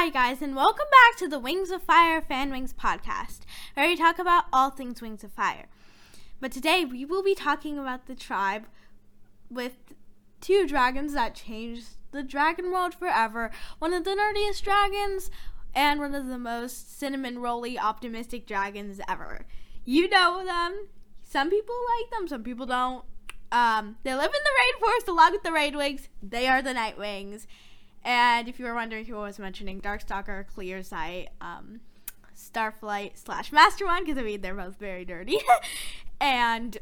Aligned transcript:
Hi, 0.00 0.08
guys, 0.08 0.40
and 0.40 0.56
welcome 0.56 0.86
back 0.90 1.18
to 1.18 1.28
the 1.28 1.38
Wings 1.38 1.70
of 1.70 1.82
Fire 1.82 2.22
Fan 2.22 2.50
Wings 2.50 2.72
podcast, 2.72 3.40
where 3.74 3.86
we 3.86 3.96
talk 3.96 4.18
about 4.18 4.44
all 4.50 4.70
things 4.70 5.02
Wings 5.02 5.22
of 5.22 5.30
Fire. 5.30 5.66
But 6.40 6.52
today 6.52 6.86
we 6.86 7.04
will 7.04 7.22
be 7.22 7.34
talking 7.34 7.78
about 7.78 8.06
the 8.06 8.14
tribe 8.14 8.64
with 9.50 9.74
two 10.40 10.66
dragons 10.66 11.12
that 11.12 11.34
changed 11.34 11.98
the 12.12 12.22
dragon 12.22 12.72
world 12.72 12.94
forever. 12.94 13.50
One 13.78 13.92
of 13.92 14.04
the 14.04 14.12
nerdiest 14.12 14.62
dragons, 14.62 15.30
and 15.74 16.00
one 16.00 16.14
of 16.14 16.28
the 16.28 16.38
most 16.38 16.98
cinnamon 16.98 17.38
rolly 17.38 17.78
optimistic 17.78 18.46
dragons 18.46 19.02
ever. 19.06 19.44
You 19.84 20.08
know 20.08 20.42
them. 20.42 20.88
Some 21.24 21.50
people 21.50 21.76
like 21.98 22.10
them, 22.10 22.26
some 22.26 22.42
people 22.42 22.64
don't. 22.64 23.04
Um, 23.52 23.96
they 24.02 24.14
live 24.14 24.32
in 24.32 24.32
the 24.32 24.86
rainforest 24.86 25.08
along 25.08 25.32
with 25.32 25.42
the 25.42 25.50
Rainwings. 25.50 26.08
They 26.22 26.48
are 26.48 26.62
the 26.62 26.72
Nightwings. 26.72 27.46
And 28.04 28.48
if 28.48 28.58
you 28.58 28.64
were 28.64 28.74
wondering 28.74 29.04
who 29.04 29.16
I 29.16 29.22
was 29.24 29.38
mentioning, 29.38 29.80
Darkstalker, 29.80 30.46
Clear 30.46 30.82
Sight, 30.82 31.28
um, 31.40 31.80
Starflight 32.36 33.12
slash 33.16 33.52
Mastermind, 33.52 34.06
because 34.06 34.18
I 34.18 34.22
mean 34.22 34.40
they're 34.40 34.54
both 34.54 34.76
very 34.78 35.04
dirty, 35.04 35.38
and 36.20 36.78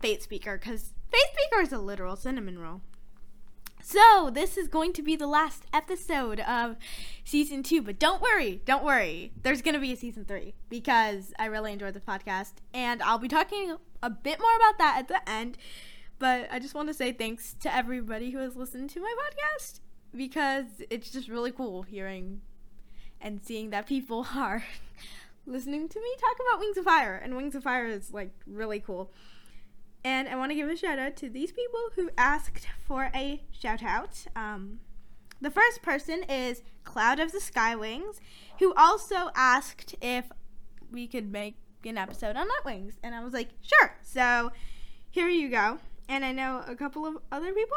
Fate 0.00 0.22
Speaker, 0.22 0.58
because 0.58 0.92
Fate 1.10 1.20
Speaker 1.32 1.62
is 1.62 1.72
a 1.72 1.78
literal 1.78 2.16
cinnamon 2.16 2.58
roll. 2.58 2.82
So 3.82 4.28
this 4.30 4.58
is 4.58 4.68
going 4.68 4.92
to 4.94 5.02
be 5.02 5.16
the 5.16 5.26
last 5.26 5.64
episode 5.72 6.40
of 6.40 6.76
season 7.24 7.62
two, 7.62 7.80
but 7.80 7.98
don't 7.98 8.20
worry, 8.20 8.60
don't 8.66 8.84
worry. 8.84 9.32
There's 9.42 9.62
gonna 9.62 9.80
be 9.80 9.92
a 9.92 9.96
season 9.96 10.26
three 10.26 10.52
because 10.68 11.32
I 11.38 11.46
really 11.46 11.72
enjoyed 11.72 11.94
the 11.94 12.00
podcast, 12.00 12.54
and 12.74 13.02
I'll 13.02 13.18
be 13.18 13.28
talking 13.28 13.76
a 14.02 14.10
bit 14.10 14.38
more 14.40 14.54
about 14.56 14.78
that 14.78 14.96
at 14.98 15.08
the 15.08 15.26
end. 15.26 15.56
But 16.18 16.48
I 16.50 16.58
just 16.58 16.74
want 16.74 16.88
to 16.88 16.94
say 16.94 17.12
thanks 17.12 17.54
to 17.60 17.74
everybody 17.74 18.32
who 18.32 18.38
has 18.38 18.56
listened 18.56 18.90
to 18.90 19.00
my 19.00 19.14
podcast 19.16 19.80
because 20.14 20.66
it's 20.90 21.10
just 21.10 21.28
really 21.28 21.52
cool 21.52 21.82
hearing 21.82 22.40
and 23.20 23.40
seeing 23.42 23.70
that 23.70 23.86
people 23.86 24.26
are 24.36 24.64
listening 25.46 25.88
to 25.88 26.00
me 26.00 26.08
talk 26.20 26.36
about 26.48 26.60
Wings 26.60 26.76
of 26.76 26.84
Fire, 26.84 27.16
and 27.16 27.36
Wings 27.36 27.54
of 27.54 27.64
Fire 27.64 27.86
is 27.86 28.12
like 28.12 28.30
really 28.46 28.80
cool. 28.80 29.10
And 30.04 30.28
I 30.28 30.36
want 30.36 30.52
to 30.52 30.54
give 30.54 30.68
a 30.68 30.76
shout 30.76 30.98
out 30.98 31.16
to 31.16 31.28
these 31.28 31.50
people 31.50 31.80
who 31.96 32.10
asked 32.16 32.68
for 32.86 33.10
a 33.14 33.42
shout 33.50 33.82
out. 33.82 34.26
Um, 34.36 34.80
the 35.40 35.50
first 35.50 35.82
person 35.82 36.22
is 36.24 36.62
Cloud 36.84 37.20
of 37.20 37.32
the 37.32 37.38
Skywings, 37.38 38.20
who 38.58 38.72
also 38.74 39.30
asked 39.34 39.94
if 40.00 40.26
we 40.90 41.06
could 41.06 41.30
make 41.32 41.56
an 41.84 41.98
episode 41.98 42.36
on 42.36 42.46
Nightwings. 42.48 42.94
And 43.02 43.14
I 43.14 43.24
was 43.24 43.32
like, 43.32 43.50
sure. 43.62 43.96
So 44.02 44.52
here 45.10 45.28
you 45.28 45.50
go. 45.50 45.78
And 46.08 46.24
I 46.24 46.32
know 46.32 46.62
a 46.66 46.74
couple 46.74 47.06
of 47.06 47.18
other 47.30 47.52
people 47.52 47.76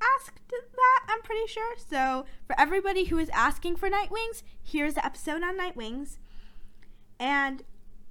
asked 0.00 0.40
that, 0.50 0.99
I'm 1.10 1.22
pretty 1.22 1.46
sure. 1.46 1.74
So, 1.76 2.24
for 2.46 2.58
everybody 2.58 3.04
who 3.04 3.18
is 3.18 3.28
asking 3.30 3.76
for 3.76 3.90
Nightwings, 3.90 4.42
here's 4.62 4.94
the 4.94 5.04
episode 5.04 5.42
on 5.42 5.58
Nightwings. 5.58 6.18
And 7.18 7.62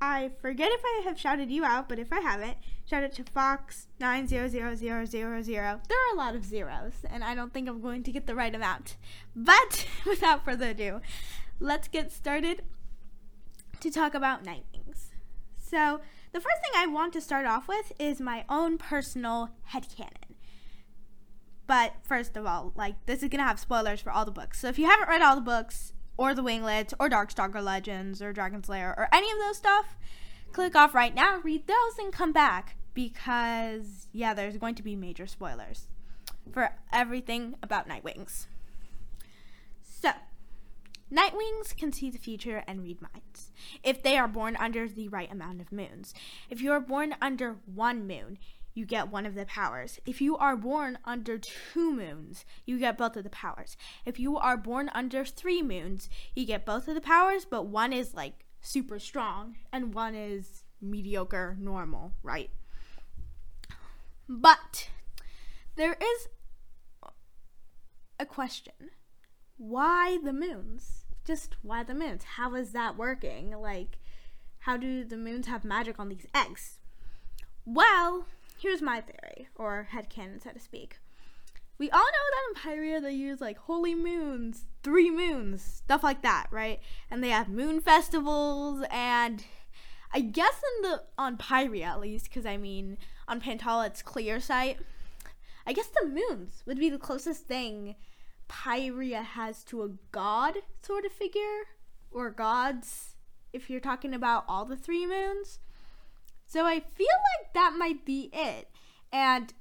I 0.02 0.32
forget 0.42 0.70
if 0.72 0.82
I 0.84 1.02
have 1.06 1.20
shouted 1.20 1.50
you 1.50 1.64
out, 1.64 1.90
but 1.90 2.00
if 2.00 2.12
I 2.12 2.20
haven't, 2.20 2.58
shout 2.86 3.04
out 3.04 3.14
to 3.14 3.24
Fox 3.24 3.88
nine 4.00 4.28
zero 4.28 4.48
zero 4.48 4.76
zero 4.76 5.06
zero 5.06 5.42
zero. 5.42 5.82
There 5.88 5.98
are 5.98 6.14
a 6.14 6.18
lot 6.18 6.36
of 6.36 6.46
zeros, 6.46 7.06
and 7.10 7.24
I 7.24 7.36
don't 7.36 7.54
think 7.54 7.68
I'm 7.68 7.82
going 7.82 8.04
to 8.04 8.12
get 8.12 8.28
the 8.28 8.36
right 8.36 8.54
amount. 8.54 8.98
But 9.36 9.86
without 10.06 10.44
further 10.44 10.70
ado, 10.70 11.02
let's 11.60 11.88
get 11.88 12.12
started 12.12 12.64
to 13.80 13.92
talk 13.92 14.14
about 14.14 14.44
Nightwings. 14.44 15.08
So, 15.58 16.02
the 16.32 16.40
first 16.40 16.62
thing 16.62 16.72
I 16.76 16.88
want 16.88 17.14
to 17.14 17.22
start 17.22 17.46
off 17.46 17.68
with 17.68 17.92
is 18.00 18.20
my 18.20 18.46
own 18.50 18.78
personal 18.78 19.52
headcanon. 19.74 20.29
But 21.70 21.94
first 22.02 22.36
of 22.36 22.48
all, 22.48 22.74
like 22.76 22.96
this 23.06 23.22
is 23.22 23.30
gonna 23.30 23.44
have 23.44 23.60
spoilers 23.60 24.02
for 24.02 24.10
all 24.10 24.26
the 24.26 24.32
books. 24.32 24.60
So 24.60 24.70
if 24.70 24.80
you 24.80 24.88
haven't 24.88 25.08
read 25.08 25.22
all 25.22 25.36
the 25.36 25.42
books, 25.42 25.94
or 26.18 26.34
the 26.34 26.42
Winglets, 26.42 26.96
or 27.00 27.12
Darkstalker 27.12 27.64
Legends, 27.64 28.24
or 28.24 28.34
Dragon 28.34 28.64
Slayer, 28.64 28.96
or 28.98 29.08
any 29.14 29.32
of 29.32 29.38
those 29.38 29.58
stuff, 29.58 29.96
click 30.52 30.76
off 30.76 30.96
right 30.96 31.14
now, 31.14 31.40
read 31.44 31.68
those, 31.68 32.00
and 32.00 32.12
come 32.12 32.32
back 32.32 32.76
because 32.96 34.08
yeah, 34.12 34.34
there's 34.34 34.58
going 34.58 34.74
to 34.74 34.84
be 34.84 34.96
major 34.96 35.28
spoilers 35.28 35.88
for 36.52 36.72
everything 36.92 37.54
about 37.62 37.88
Nightwings. 37.88 38.48
So, 39.84 40.10
Nightwings 41.14 41.78
can 41.78 41.94
see 41.94 42.10
the 42.10 42.18
future 42.18 42.64
and 42.68 42.82
read 42.82 42.98
minds 43.00 43.52
if 43.84 44.02
they 44.02 44.18
are 44.18 44.28
born 44.28 44.56
under 44.56 44.88
the 44.88 45.08
right 45.10 45.32
amount 45.32 45.62
of 45.62 45.72
moons. 45.72 46.16
If 46.50 46.64
you 46.64 46.72
are 46.72 46.80
born 46.80 47.14
under 47.22 47.58
one 47.72 48.08
moon, 48.08 48.40
you 48.80 48.86
get 48.86 49.12
one 49.12 49.26
of 49.26 49.36
the 49.36 49.46
powers. 49.46 50.00
If 50.06 50.22
you 50.22 50.38
are 50.38 50.56
born 50.56 50.98
under 51.04 51.38
two 51.38 51.94
moons, 51.94 52.46
you 52.66 52.80
get 52.80 52.98
both 52.98 53.18
of 53.18 53.26
the 53.26 53.30
powers. 53.30 53.76
If 54.06 54.18
you 54.20 54.38
are 54.38 54.56
born 54.56 54.90
under 54.94 55.26
three 55.26 55.62
moons, 55.62 56.10
you 56.34 56.46
get 56.46 56.66
both 56.66 56.88
of 56.88 56.96
the 56.96 57.02
powers, 57.02 57.44
but 57.44 57.66
one 57.66 57.92
is 57.92 58.14
like 58.14 58.46
super 58.62 58.98
strong 58.98 59.58
and 59.74 59.94
one 59.94 60.16
is 60.16 60.64
mediocre, 60.82 61.58
normal, 61.60 62.14
right? 62.24 62.50
But 64.30 64.90
there 65.76 65.98
is 66.02 66.30
a 68.18 68.26
question. 68.26 68.92
Why 69.58 70.20
the 70.24 70.32
moons? 70.32 71.04
Just 71.26 71.58
why 71.62 71.84
the 71.84 71.94
moons? 71.94 72.24
How 72.38 72.56
is 72.56 72.72
that 72.72 72.98
working? 72.98 73.52
Like, 73.60 73.98
how 74.60 74.78
do 74.78 75.04
the 75.04 75.18
moons 75.18 75.48
have 75.48 75.66
magic 75.66 76.00
on 76.00 76.08
these 76.08 76.28
eggs? 76.34 76.80
Well, 77.66 78.26
here's 78.60 78.82
my 78.82 79.02
theory, 79.02 79.48
or 79.56 79.88
headcanon, 79.94 80.44
so 80.44 80.52
to 80.52 80.60
speak. 80.60 80.98
We 81.78 81.90
all 81.90 82.00
know 82.00 82.06
that 82.06 82.48
in 82.50 82.78
Pyria 82.78 83.02
they 83.02 83.14
use 83.14 83.40
like 83.40 83.58
holy 83.58 83.96
moons, 83.96 84.66
three 84.84 85.10
moons, 85.10 85.64
stuff 85.64 86.04
like 86.04 86.22
that, 86.24 86.48
right? 86.52 86.82
And 87.10 87.24
they 87.24 87.30
have 87.30 87.48
moon 87.48 87.80
festivals, 87.80 88.84
and 88.92 89.46
I 90.14 90.20
guess 90.20 90.62
in 90.76 90.90
the 90.90 91.04
on 91.18 91.38
Pyria 91.38 91.86
at 91.86 92.02
least, 92.02 92.26
because 92.26 92.46
I 92.46 92.58
mean 92.58 92.98
on 93.28 93.40
Pantala 93.40 93.88
it's 93.88 94.02
clear 94.02 94.40
sight. 94.42 94.80
I 95.66 95.72
guess 95.72 95.88
the 95.88 96.08
moons 96.08 96.64
would 96.66 96.80
be 96.80 96.90
the 96.90 96.98
closest 96.98 97.46
thing 97.46 97.96
Pyria 98.50 99.24
has 99.24 99.64
to 99.66 99.84
a 99.84 99.90
god 100.12 100.56
sort 100.82 101.06
of 101.06 101.12
figure, 101.14 101.68
or 102.12 102.30
gods, 102.30 103.16
if 103.54 103.70
you're 103.70 103.80
talking 103.80 104.14
about 104.14 104.44
all 104.50 104.66
the 104.66 104.76
three 104.76 105.06
moons. 105.06 105.60
So 106.50 106.66
I 106.66 106.80
feel 106.80 107.08
like 107.38 107.54
that 107.54 107.76
might 107.78 108.06
be 108.06 108.32
it. 108.34 108.70
And 109.14 109.54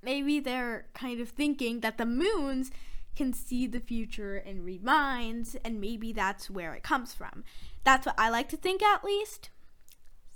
maybe 0.00 0.38
they're 0.38 0.86
kind 0.94 1.20
of 1.20 1.30
thinking 1.30 1.80
that 1.80 1.98
the 1.98 2.06
moons 2.06 2.70
can 3.16 3.32
see 3.32 3.66
the 3.66 3.80
future 3.80 4.36
and 4.36 4.64
read 4.64 4.84
minds, 4.84 5.56
and 5.64 5.80
maybe 5.80 6.12
that's 6.12 6.48
where 6.48 6.74
it 6.74 6.84
comes 6.84 7.14
from. 7.14 7.42
That's 7.82 8.06
what 8.06 8.14
I 8.18 8.28
like 8.28 8.48
to 8.50 8.56
think, 8.56 8.80
at 8.80 9.02
least. 9.02 9.50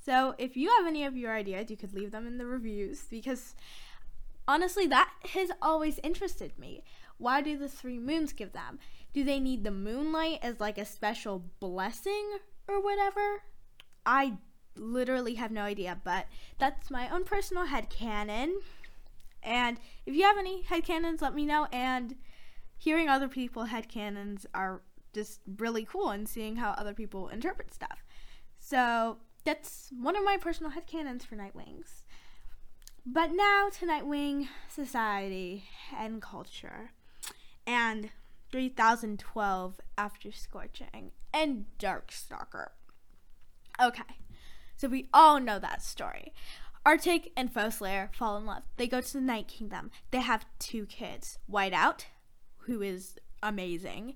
So, 0.04 0.34
if 0.38 0.56
you 0.56 0.68
have 0.78 0.86
any 0.86 1.04
of 1.04 1.16
your 1.16 1.32
ideas, 1.32 1.70
you 1.70 1.76
could 1.76 1.94
leave 1.94 2.10
them 2.10 2.26
in 2.26 2.38
the 2.38 2.46
reviews 2.46 3.04
because 3.08 3.54
honestly, 4.48 4.86
that 4.88 5.10
has 5.34 5.50
always 5.62 6.00
interested 6.02 6.58
me. 6.58 6.82
Why 7.18 7.40
do 7.40 7.56
the 7.56 7.68
three 7.68 8.00
moons 8.00 8.32
give 8.32 8.52
them? 8.52 8.80
Do 9.12 9.22
they 9.22 9.38
need 9.38 9.62
the 9.62 9.70
moonlight 9.70 10.40
as 10.42 10.58
like 10.58 10.78
a 10.78 10.84
special 10.84 11.44
blessing 11.60 12.38
or 12.66 12.82
whatever? 12.82 13.42
I 14.04 14.38
literally 14.76 15.34
have 15.34 15.50
no 15.50 15.62
idea, 15.62 15.98
but 16.04 16.26
that's 16.58 16.90
my 16.90 17.08
own 17.08 17.24
personal 17.24 17.66
head 17.66 17.90
canon. 17.90 18.60
And 19.42 19.78
if 20.06 20.14
you 20.14 20.22
have 20.22 20.38
any 20.38 20.62
head 20.62 20.84
canons, 20.84 21.22
let 21.22 21.34
me 21.34 21.46
know. 21.46 21.66
And 21.72 22.16
hearing 22.76 23.08
other 23.08 23.28
people 23.28 23.64
head 23.64 23.88
canons 23.88 24.46
are 24.54 24.82
just 25.12 25.40
really 25.58 25.84
cool 25.84 26.10
and 26.10 26.28
seeing 26.28 26.56
how 26.56 26.70
other 26.72 26.94
people 26.94 27.28
interpret 27.28 27.72
stuff. 27.72 28.04
So 28.58 29.18
that's 29.44 29.90
one 29.98 30.16
of 30.16 30.24
my 30.24 30.36
personal 30.36 30.70
head 30.72 30.86
canons 30.86 31.24
for 31.24 31.36
Nightwings. 31.36 32.04
But 33.04 33.32
now 33.32 33.68
to 33.72 33.86
Nightwing 33.86 34.48
society 34.68 35.64
and 35.96 36.20
culture. 36.20 36.90
And 37.66 38.10
3012 38.52 39.80
after 39.96 40.32
Scorching 40.32 41.12
and 41.32 41.66
Darkstalker. 41.78 42.68
Okay. 43.80 44.02
So 44.80 44.88
we 44.88 45.08
all 45.12 45.38
know 45.40 45.58
that 45.58 45.82
story. 45.82 46.32
Arctic 46.86 47.32
and 47.36 47.52
Foeslayer 47.52 48.14
fall 48.14 48.38
in 48.38 48.46
love. 48.46 48.62
They 48.78 48.86
go 48.86 49.02
to 49.02 49.12
the 49.12 49.20
Night 49.20 49.46
Kingdom. 49.46 49.90
They 50.10 50.22
have 50.22 50.46
two 50.58 50.86
kids 50.86 51.38
Whiteout, 51.52 52.06
who 52.60 52.80
is 52.80 53.18
amazing, 53.42 54.14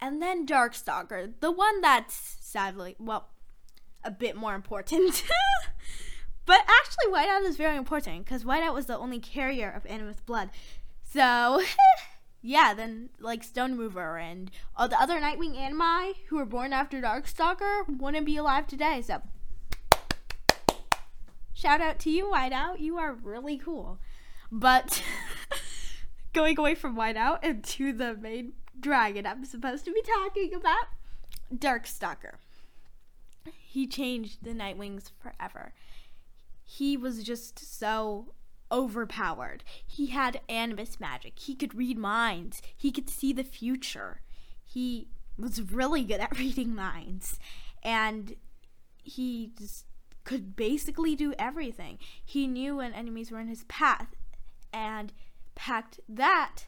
and 0.00 0.22
then 0.22 0.46
Darkstalker, 0.46 1.34
the 1.40 1.50
one 1.50 1.82
that's 1.82 2.14
sadly, 2.40 2.96
well, 2.98 3.28
a 4.02 4.10
bit 4.10 4.36
more 4.36 4.54
important. 4.54 5.22
but 6.46 6.60
actually, 6.60 7.12
Whiteout 7.12 7.46
is 7.46 7.58
very 7.58 7.76
important 7.76 8.24
because 8.24 8.42
Whiteout 8.42 8.72
was 8.72 8.86
the 8.86 8.96
only 8.96 9.18
carrier 9.18 9.70
of 9.70 9.84
Animus 9.84 10.22
blood. 10.24 10.48
So, 11.02 11.62
yeah, 12.40 12.72
then 12.72 13.10
like 13.18 13.44
Stone 13.44 13.76
Mover 13.76 14.16
and 14.16 14.50
all 14.78 14.88
the 14.88 14.98
other 14.98 15.20
Nightwing 15.20 15.58
animi 15.58 16.14
who 16.28 16.36
were 16.36 16.46
born 16.46 16.72
after 16.72 17.02
Darkstalker 17.02 18.00
wouldn't 18.00 18.24
be 18.24 18.38
alive 18.38 18.66
today. 18.66 19.02
So, 19.06 19.20
Shout 21.60 21.82
out 21.82 21.98
to 21.98 22.10
you, 22.10 22.24
Whiteout. 22.32 22.80
You 22.80 22.96
are 22.96 23.12
really 23.12 23.58
cool. 23.58 23.98
But 24.50 25.02
going 26.32 26.58
away 26.58 26.74
from 26.74 26.96
Whiteout 26.96 27.40
and 27.42 27.62
to 27.64 27.92
the 27.92 28.16
main 28.16 28.54
dragon 28.78 29.26
I'm 29.26 29.44
supposed 29.44 29.84
to 29.84 29.92
be 29.92 30.00
talking 30.00 30.54
about, 30.54 30.86
Darkstalker. 31.54 32.36
He 33.52 33.86
changed 33.86 34.42
the 34.42 34.54
Nightwings 34.54 35.10
forever. 35.22 35.74
He 36.64 36.96
was 36.96 37.22
just 37.22 37.58
so 37.78 38.32
overpowered. 38.72 39.62
He 39.86 40.06
had 40.06 40.40
animus 40.48 40.98
magic. 40.98 41.38
He 41.38 41.54
could 41.54 41.74
read 41.74 41.98
minds. 41.98 42.62
He 42.74 42.90
could 42.90 43.10
see 43.10 43.34
the 43.34 43.44
future. 43.44 44.22
He 44.64 45.08
was 45.36 45.60
really 45.60 46.04
good 46.04 46.20
at 46.20 46.38
reading 46.38 46.74
minds. 46.74 47.38
And 47.82 48.36
he 49.02 49.52
just 49.58 49.84
could 50.24 50.56
basically 50.56 51.14
do 51.16 51.34
everything. 51.38 51.98
He 52.24 52.46
knew 52.46 52.76
when 52.76 52.92
enemies 52.92 53.30
were 53.30 53.40
in 53.40 53.48
his 53.48 53.64
path 53.64 54.14
and 54.72 55.12
packed 55.54 56.00
that 56.08 56.66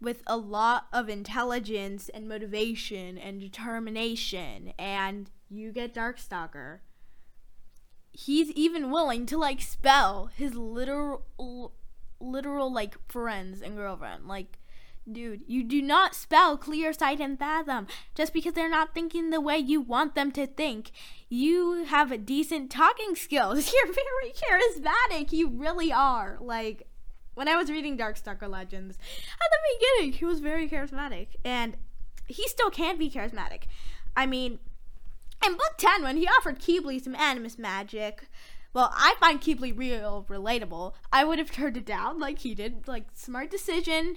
with 0.00 0.22
a 0.26 0.36
lot 0.36 0.88
of 0.92 1.08
intelligence 1.08 2.08
and 2.08 2.28
motivation 2.28 3.16
and 3.16 3.40
determination 3.40 4.72
and 4.78 5.30
you 5.48 5.70
get 5.72 5.94
Darkstalker. 5.94 6.80
He's 8.12 8.50
even 8.50 8.90
willing 8.90 9.26
to 9.26 9.38
like 9.38 9.62
spell 9.62 10.30
his 10.34 10.54
literal 10.54 11.24
literal 12.20 12.72
like 12.72 12.96
friends 13.08 13.62
and 13.62 13.76
girlfriend. 13.76 14.26
Like 14.26 14.58
dude, 15.10 15.42
you 15.46 15.64
do 15.64 15.82
not 15.82 16.14
spell 16.14 16.56
clear 16.56 16.92
sight 16.92 17.20
and 17.20 17.38
fathom 17.38 17.86
just 18.14 18.32
because 18.32 18.54
they're 18.54 18.70
not 18.70 18.94
thinking 18.94 19.30
the 19.30 19.40
way 19.40 19.58
you 19.58 19.80
want 19.80 20.14
them 20.14 20.30
to 20.32 20.46
think. 20.46 20.90
You 21.28 21.84
have 21.84 22.12
a 22.12 22.18
decent 22.18 22.70
talking 22.70 23.14
skills. 23.14 23.72
You're 23.84 23.92
very 23.92 24.32
charismatic. 24.32 25.32
You 25.32 25.48
really 25.48 25.92
are. 25.92 26.38
Like 26.40 26.86
when 27.34 27.48
I 27.48 27.56
was 27.56 27.70
reading 27.70 27.96
Darkstalker 27.96 28.48
Legends, 28.48 28.98
at 29.32 29.50
the 29.50 29.78
beginning, 29.78 30.18
he 30.18 30.24
was 30.24 30.40
very 30.40 30.68
charismatic, 30.68 31.28
and 31.44 31.76
he 32.26 32.46
still 32.48 32.70
can 32.70 32.98
be 32.98 33.10
charismatic. 33.10 33.62
I 34.16 34.26
mean, 34.26 34.58
in 35.44 35.52
book 35.52 35.74
10, 35.78 36.02
when 36.02 36.16
he 36.16 36.26
offered 36.26 36.60
Qibli 36.60 37.02
some 37.02 37.16
animus 37.16 37.58
magic, 37.58 38.28
well, 38.74 38.90
I 38.94 39.14
find 39.20 39.40
Qibli 39.40 39.76
real 39.76 40.24
relatable. 40.28 40.94
I 41.12 41.24
would 41.24 41.38
have 41.38 41.50
turned 41.50 41.76
it 41.76 41.84
down 41.84 42.18
like 42.18 42.38
he 42.38 42.54
did. 42.54 42.88
Like, 42.88 43.04
smart 43.14 43.50
decision. 43.50 44.16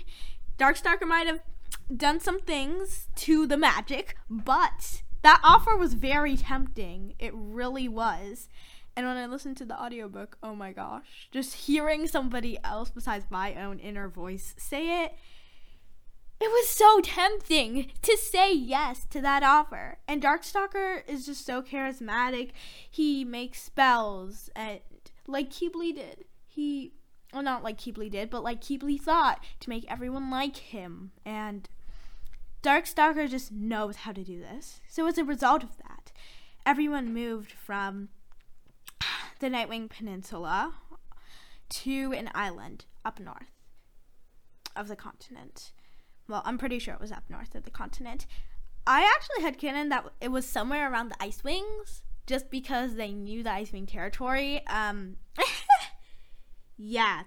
Darkstalker 0.58 1.08
might 1.08 1.28
have 1.28 1.42
done 1.96 2.20
some 2.20 2.40
things 2.40 3.08
to 3.16 3.46
the 3.46 3.58
magic, 3.58 4.16
but 4.30 5.04
that 5.22 5.42
offer 5.44 5.76
was 5.76 5.94
very 5.94 6.38
tempting. 6.38 7.16
It 7.20 7.34
really 7.36 7.88
was. 7.88 8.48
And 8.96 9.06
when 9.06 9.18
I 9.18 9.26
listened 9.26 9.58
to 9.58 9.66
the 9.66 9.80
audiobook, 9.82 10.38
oh 10.42 10.56
my 10.56 10.72
gosh, 10.72 11.28
just 11.32 11.54
hearing 11.54 12.08
somebody 12.08 12.58
else 12.64 12.90
besides 12.90 13.26
my 13.30 13.56
own 13.56 13.80
inner 13.80 14.08
voice 14.08 14.56
say 14.58 15.04
it, 15.04 15.16
it 16.40 16.50
was 16.50 16.68
so 16.68 17.02
tempting 17.02 17.92
to 18.02 18.18
say 18.18 18.54
yes 18.54 19.06
to 19.10 19.22
that 19.22 19.44
offer. 19.44 19.98
And 20.08 20.22
Darkstalker 20.22 21.08
is 21.08 21.26
just 21.26 21.46
so 21.46 21.62
charismatic. 21.62 22.52
He 22.90 23.26
makes 23.26 23.62
spells 23.62 24.50
and 24.56 24.80
like 25.28 25.50
Qibli 25.50 25.96
did. 25.96 26.26
He 26.46 26.94
well 27.36 27.44
not 27.44 27.64
like 27.64 27.78
Qibli 27.78 28.10
did, 28.10 28.30
but 28.30 28.44
like 28.44 28.62
Qibli 28.62 29.00
thought 29.00 29.44
to 29.60 29.70
make 29.70 29.86
everyone 29.92 30.32
like 30.32 30.56
him. 30.56 31.12
And 31.26 31.70
Darkstalker 32.64 33.30
just 33.30 33.52
knows 33.52 33.98
how 33.98 34.14
to 34.14 34.24
do 34.24 34.40
this. 34.40 34.80
So 34.88 35.06
as 35.06 35.18
a 35.18 35.26
result 35.26 35.62
of 35.62 35.78
that, 35.78 36.14
everyone 36.66 37.14
moved 37.14 37.52
from 37.52 38.08
the 39.40 39.50
Nightwing 39.50 39.90
Peninsula 39.90 40.74
to 41.68 42.14
an 42.16 42.32
island 42.34 42.86
up 43.04 43.20
north 43.20 43.52
of 44.76 44.88
the 44.88 44.96
continent. 44.96 45.74
Well, 46.30 46.42
I'm 46.46 46.58
pretty 46.58 46.80
sure 46.80 46.94
it 46.94 47.02
was 47.02 47.12
up 47.12 47.26
north 47.30 47.54
of 47.54 47.64
the 47.64 47.72
continent. 47.72 48.26
I 48.88 49.04
actually 49.04 49.44
had 49.44 49.58
canon 49.58 49.90
that 49.90 50.06
it 50.22 50.30
was 50.30 50.48
somewhere 50.48 50.90
around 50.92 51.10
the 51.10 51.22
Ice 51.22 51.44
Wings, 51.44 52.02
just 52.28 52.50
because 52.50 52.96
they 52.96 53.12
knew 53.12 53.44
the 53.44 53.52
Ice 53.52 53.72
Wing 53.72 53.86
territory. 53.86 54.66
Um, 54.68 55.18
yeah, 56.78 57.24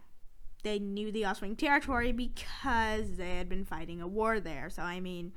they 0.63 0.79
knew 0.79 1.11
the 1.13 1.27
Wing 1.41 1.57
territory 1.57 2.13
because 2.13 3.17
they 3.17 3.37
had 3.37 3.49
been 3.49 3.65
fighting 3.65 4.01
a 4.01 4.07
war 4.07 4.41
there. 4.41 4.71
So 4.71 4.83
I 4.83 5.01
mean, 5.01 5.33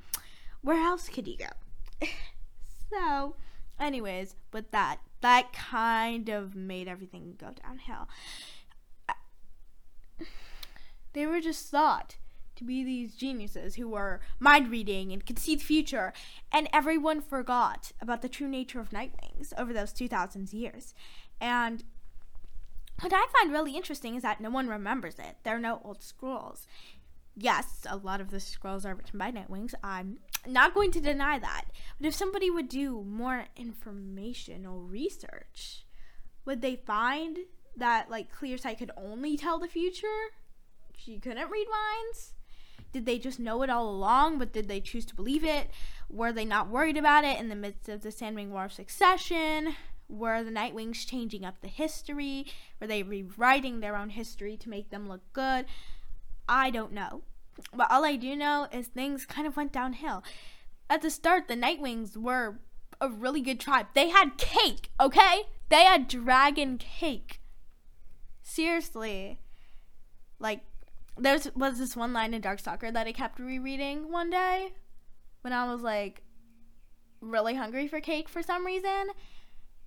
where 0.61 0.83
else 0.83 1.09
could 1.09 1.27
you 1.27 1.37
go? 1.37 2.07
so, 2.89 3.35
anyways, 3.79 4.35
with 4.51 4.71
that, 4.71 4.97
that 5.21 5.53
kind 5.53 6.29
of 6.29 6.55
made 6.55 6.87
everything 6.87 7.35
go 7.37 7.51
downhill. 7.63 8.07
They 11.13 11.25
were 11.25 11.41
just 11.41 11.69
thought 11.69 12.15
to 12.55 12.63
be 12.63 12.85
these 12.85 13.15
geniuses 13.15 13.75
who 13.75 13.89
were 13.89 14.21
mind 14.39 14.71
reading 14.71 15.11
and 15.11 15.25
could 15.25 15.37
see 15.37 15.55
the 15.55 15.63
future, 15.63 16.13
and 16.53 16.69
everyone 16.71 17.19
forgot 17.19 17.91
about 17.99 18.21
the 18.21 18.29
true 18.29 18.47
nature 18.47 18.79
of 18.79 18.91
Nightwings 18.91 19.51
over 19.57 19.73
those 19.73 19.91
2,000 19.91 20.53
years. 20.53 20.93
And 21.41 21.83
what 22.99 23.13
I 23.13 23.25
find 23.39 23.51
really 23.51 23.75
interesting 23.75 24.15
is 24.15 24.23
that 24.23 24.41
no 24.41 24.49
one 24.49 24.67
remembers 24.67 25.17
it. 25.17 25.37
There 25.43 25.55
are 25.55 25.59
no 25.59 25.81
old 25.83 26.03
scrolls. 26.03 26.67
Yes, 27.35 27.85
a 27.89 27.95
lot 27.95 28.21
of 28.21 28.29
the 28.29 28.39
scrolls 28.39 28.85
are 28.85 28.93
written 28.93 29.17
by 29.17 29.31
Nightwings. 29.31 29.73
I'm 29.83 30.19
not 30.45 30.73
going 30.73 30.91
to 30.91 30.99
deny 30.99 31.39
that. 31.39 31.65
But 31.99 32.07
if 32.07 32.13
somebody 32.13 32.49
would 32.49 32.67
do 32.67 33.03
more 33.03 33.45
informational 33.55 34.81
research, 34.81 35.85
would 36.45 36.61
they 36.61 36.75
find 36.75 37.37
that 37.77 38.09
like 38.09 38.31
Clear 38.31 38.57
Sight 38.57 38.79
could 38.79 38.91
only 38.97 39.37
tell 39.37 39.59
the 39.59 39.67
future? 39.67 40.07
She 40.95 41.19
couldn't 41.19 41.49
read 41.49 41.67
minds? 41.67 42.33
Did 42.91 43.05
they 43.05 43.17
just 43.17 43.39
know 43.39 43.61
it 43.63 43.69
all 43.69 43.89
along, 43.89 44.37
but 44.37 44.51
did 44.51 44.67
they 44.67 44.81
choose 44.81 45.05
to 45.05 45.15
believe 45.15 45.45
it? 45.45 45.69
Were 46.09 46.33
they 46.33 46.43
not 46.43 46.69
worried 46.69 46.97
about 46.97 47.23
it 47.23 47.39
in 47.39 47.47
the 47.47 47.55
midst 47.55 47.87
of 47.87 48.01
the 48.01 48.09
Sandwing 48.09 48.49
War 48.49 48.65
of 48.65 48.73
Succession? 48.73 49.75
Were 50.11 50.43
the 50.43 50.51
Nightwings 50.51 51.07
changing 51.07 51.45
up 51.45 51.61
the 51.61 51.67
history? 51.67 52.45
Were 52.79 52.87
they 52.87 53.01
rewriting 53.01 53.79
their 53.79 53.95
own 53.95 54.09
history 54.09 54.57
to 54.57 54.69
make 54.69 54.89
them 54.89 55.07
look 55.07 55.21
good? 55.33 55.65
I 56.47 56.69
don't 56.69 56.91
know. 56.91 57.21
But 57.73 57.89
all 57.89 58.03
I 58.03 58.17
do 58.17 58.35
know 58.35 58.67
is 58.71 58.87
things 58.87 59.25
kind 59.25 59.47
of 59.47 59.55
went 59.55 59.71
downhill. 59.71 60.23
At 60.89 61.01
the 61.01 61.09
start, 61.09 61.47
the 61.47 61.55
Nightwings 61.55 62.17
were 62.17 62.59
a 62.99 63.09
really 63.09 63.41
good 63.41 63.59
tribe. 63.59 63.87
They 63.93 64.09
had 64.09 64.37
cake, 64.37 64.91
okay? 64.99 65.43
They 65.69 65.85
had 65.85 66.07
dragon 66.07 66.77
cake. 66.77 67.39
Seriously. 68.41 69.39
Like, 70.39 70.61
there 71.17 71.39
was 71.55 71.79
this 71.79 71.95
one 71.95 72.13
line 72.13 72.33
in 72.33 72.41
Darkstalker 72.41 72.91
that 72.91 73.07
I 73.07 73.11
kept 73.11 73.39
rereading 73.39 74.11
one 74.11 74.29
day 74.29 74.73
when 75.41 75.53
I 75.53 75.71
was 75.71 75.81
like 75.81 76.23
really 77.21 77.55
hungry 77.55 77.87
for 77.87 78.01
cake 78.01 78.27
for 78.27 78.41
some 78.41 78.65
reason. 78.65 79.09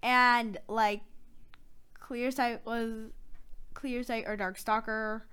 And 0.04 0.58
like 0.68 1.00
Clear 1.98 2.30
Sight 2.30 2.64
was 2.66 3.10
Clear 3.72 4.02
Sight 4.02 4.24
or 4.26 4.36
dark 4.36 4.58
stalker 4.58 5.26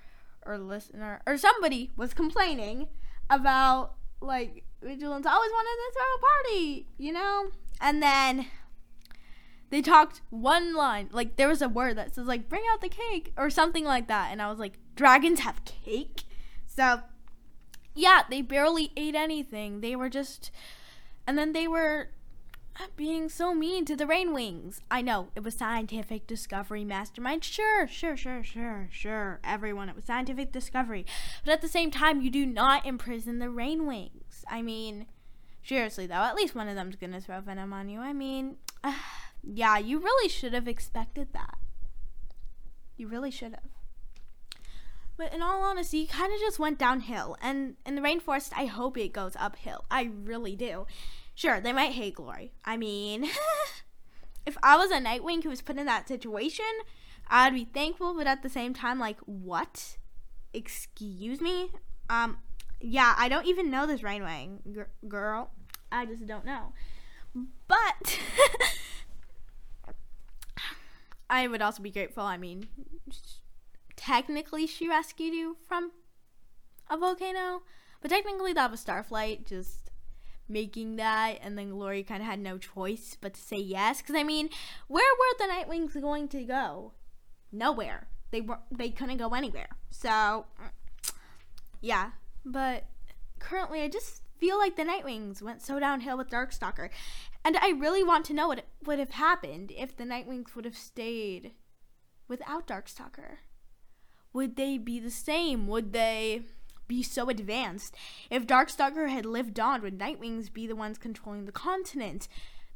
or 0.46 0.58
listener 0.58 1.22
or 1.28 1.38
somebody 1.38 1.92
was 1.96 2.14
complaining 2.14 2.88
about 3.30 3.96
like 4.22 4.64
Vigilance 4.82 5.26
always 5.26 5.52
wanted 5.52 5.78
to 5.78 5.94
throw 5.94 6.16
a 6.16 6.20
party, 6.20 6.88
you 6.98 7.12
know? 7.12 7.52
And 7.82 8.02
then 8.02 8.48
they 9.70 9.82
talked 9.82 10.22
one 10.30 10.74
line, 10.74 11.10
like 11.12 11.36
there 11.36 11.50
was 11.50 11.62
a 11.62 11.70
word 11.70 11.98
that 11.98 12.16
says 12.16 12.26
like 12.26 12.48
bring 12.48 12.64
out 12.72 12.82
the 12.82 12.90
cake 12.90 13.34
or 13.38 13.50
something 13.50 13.84
like 13.84 14.08
that, 14.08 14.30
and 14.32 14.42
I 14.42 14.50
was 14.50 14.58
like, 14.58 14.78
dragons 14.96 15.42
have 15.42 15.66
cake? 15.66 16.24
So 16.66 17.02
yeah, 17.94 18.24
they 18.30 18.42
barely 18.42 18.92
ate 18.96 19.16
anything. 19.16 19.82
They 19.82 19.96
were 19.98 20.10
just 20.10 20.50
and 21.28 21.38
then 21.38 21.52
they 21.54 21.68
were 21.68 22.10
being 22.96 23.30
so 23.30 23.54
mean 23.54 23.86
to 23.86 23.96
the 23.96 24.08
rain 24.08 24.34
wings. 24.34 24.82
I 24.90 25.02
know, 25.02 25.30
it 25.36 25.44
was 25.44 25.56
scientific 25.56 26.28
discovery 26.28 26.84
mastermind. 26.84 27.44
Sure, 27.44 27.88
sure, 27.88 28.16
sure, 28.16 28.44
sure, 28.44 28.88
sure. 28.92 29.40
Everyone, 29.44 29.90
it 29.90 29.96
was 29.96 30.06
scientific 30.06 30.52
discovery. 30.52 31.06
But 31.44 31.54
at 31.54 31.62
the 31.62 31.68
same 31.68 31.92
time, 31.92 32.22
you 32.22 32.30
do 32.30 32.46
not 32.46 32.86
imprison 32.86 33.40
the 33.40 33.50
rain 33.50 33.86
wings. 33.86 34.46
I 34.48 34.62
mean, 34.62 35.08
seriously 35.64 36.08
though, 36.08 36.16
at 36.16 36.36
least 36.36 36.56
one 36.56 36.68
of 36.68 36.76
them's 36.76 36.96
gonna 36.96 37.22
throw 37.22 37.42
venom 37.42 37.74
on 37.74 37.90
you. 37.90 38.00
I 38.00 38.14
mean, 38.14 38.58
uh, 38.84 38.94
yeah, 39.44 39.78
you 39.78 40.00
really 40.00 40.30
should 40.30 40.54
have 40.54 40.68
expected 40.68 41.30
that. 41.34 41.58
You 42.98 43.08
really 43.08 43.32
should 43.32 43.52
have. 43.52 43.64
But 45.18 45.34
in 45.34 45.42
all 45.42 45.62
honesty, 45.62 46.00
you 46.00 46.08
kind 46.08 46.34
of 46.34 46.40
just 46.40 46.58
went 46.58 46.80
downhill. 46.80 47.38
And 47.42 47.76
in 47.86 47.96
the 47.96 48.02
rainforest, 48.02 48.52
I 48.56 48.66
hope 48.66 48.98
it 48.98 49.14
goes 49.14 49.34
uphill. 49.38 49.86
I 49.92 50.10
really 50.24 50.56
do. 50.56 50.88
Sure, 51.34 51.60
they 51.60 51.74
might 51.74 51.94
hate 51.94 52.16
Glory. 52.16 52.54
I 52.66 52.78
mean, 52.78 53.26
if 54.46 54.58
I 54.64 54.78
was 54.78 54.92
a 54.92 55.00
Nightwing 55.00 55.44
who 55.44 55.50
was 55.50 55.62
put 55.62 55.78
in 55.78 55.86
that 55.86 56.08
situation, 56.08 56.66
I'd 57.28 57.54
be 57.54 57.66
thankful, 57.66 58.14
but 58.16 58.28
at 58.28 58.44
the 58.44 58.50
same 58.50 58.74
time, 58.74 59.00
like, 59.00 59.20
what? 59.26 59.98
Excuse 60.54 61.42
me? 61.42 61.70
Um, 62.10 62.38
yeah, 62.80 63.16
I 63.18 63.30
don't 63.30 63.46
even 63.48 63.72
know 63.72 63.88
this 63.88 64.02
Rainwing 64.02 64.60
g- 64.74 64.82
girl. 65.08 65.52
I 65.92 66.06
just 66.06 66.26
don't 66.28 66.46
know. 66.46 66.74
But 67.68 68.20
I 71.30 71.48
would 71.48 71.62
also 71.62 71.82
be 71.82 71.92
grateful. 71.92 72.24
I 72.24 72.38
mean, 72.38 72.68
technically, 73.96 74.68
she 74.68 74.88
rescued 74.90 75.34
you 75.34 75.58
from 75.68 75.92
a 76.90 76.98
volcano, 76.98 77.62
but 78.02 78.12
technically 78.12 78.54
that 78.54 78.72
was 78.72 78.84
Starflight 78.84 79.46
just 79.48 79.91
making 80.52 80.98
that, 80.98 81.40
and 81.42 81.58
then 81.58 81.70
Glory 81.70 82.04
kind 82.04 82.22
of 82.22 82.28
had 82.28 82.40
no 82.40 82.58
choice 82.58 83.18
but 83.20 83.34
to 83.34 83.42
say 83.42 83.58
yes. 83.58 84.02
Because 84.02 84.16
I 84.16 84.24
mean, 84.24 84.50
where 84.88 85.14
were 85.14 85.38
the 85.38 85.52
Nightwings 85.52 86.00
going 86.00 86.28
to 86.30 86.44
go? 86.44 86.94
Nowhere. 87.52 88.08
They 88.32 88.42
were. 88.42 88.60
They 88.72 88.90
couldn't 88.90 89.18
go 89.18 89.30
anywhere. 89.30 89.70
So, 89.90 90.46
yeah. 91.82 92.12
But 92.46 92.86
currently, 93.40 93.82
I 93.82 93.88
just 93.88 94.22
feel 94.38 94.58
like 94.58 94.76
the 94.76 94.84
Nightwings 94.84 95.42
went 95.42 95.62
so 95.62 95.80
downhill 95.80 96.18
with 96.18 96.30
Darkstalker, 96.30 96.90
and 97.46 97.58
I 97.58 97.70
really 97.70 98.04
want 98.04 98.26
to 98.26 98.34
know 98.34 98.48
what 98.48 98.66
would 98.86 99.00
have 99.00 99.12
happened 99.12 99.72
if 99.78 99.96
the 99.96 100.04
Nightwings 100.04 100.56
would 100.56 100.66
have 100.66 100.78
stayed 100.78 101.52
without 102.28 102.68
Darkstalker. 102.68 103.38
Would 104.34 104.56
they 104.56 104.78
be 104.78 105.00
the 105.00 105.12
same? 105.12 105.68
Would 105.68 105.94
they? 105.94 106.44
Be 106.92 107.02
so 107.02 107.30
advanced. 107.30 107.96
If 108.30 108.46
Darkstalker 108.46 109.10
had 109.10 109.26
lived 109.26 109.62
on, 109.62 109.82
would 109.82 109.98
Nightwings 109.98 110.52
be 110.52 110.68
the 110.68 110.76
ones 110.76 110.98
controlling 110.98 111.46
the 111.46 111.54
continent? 111.54 112.28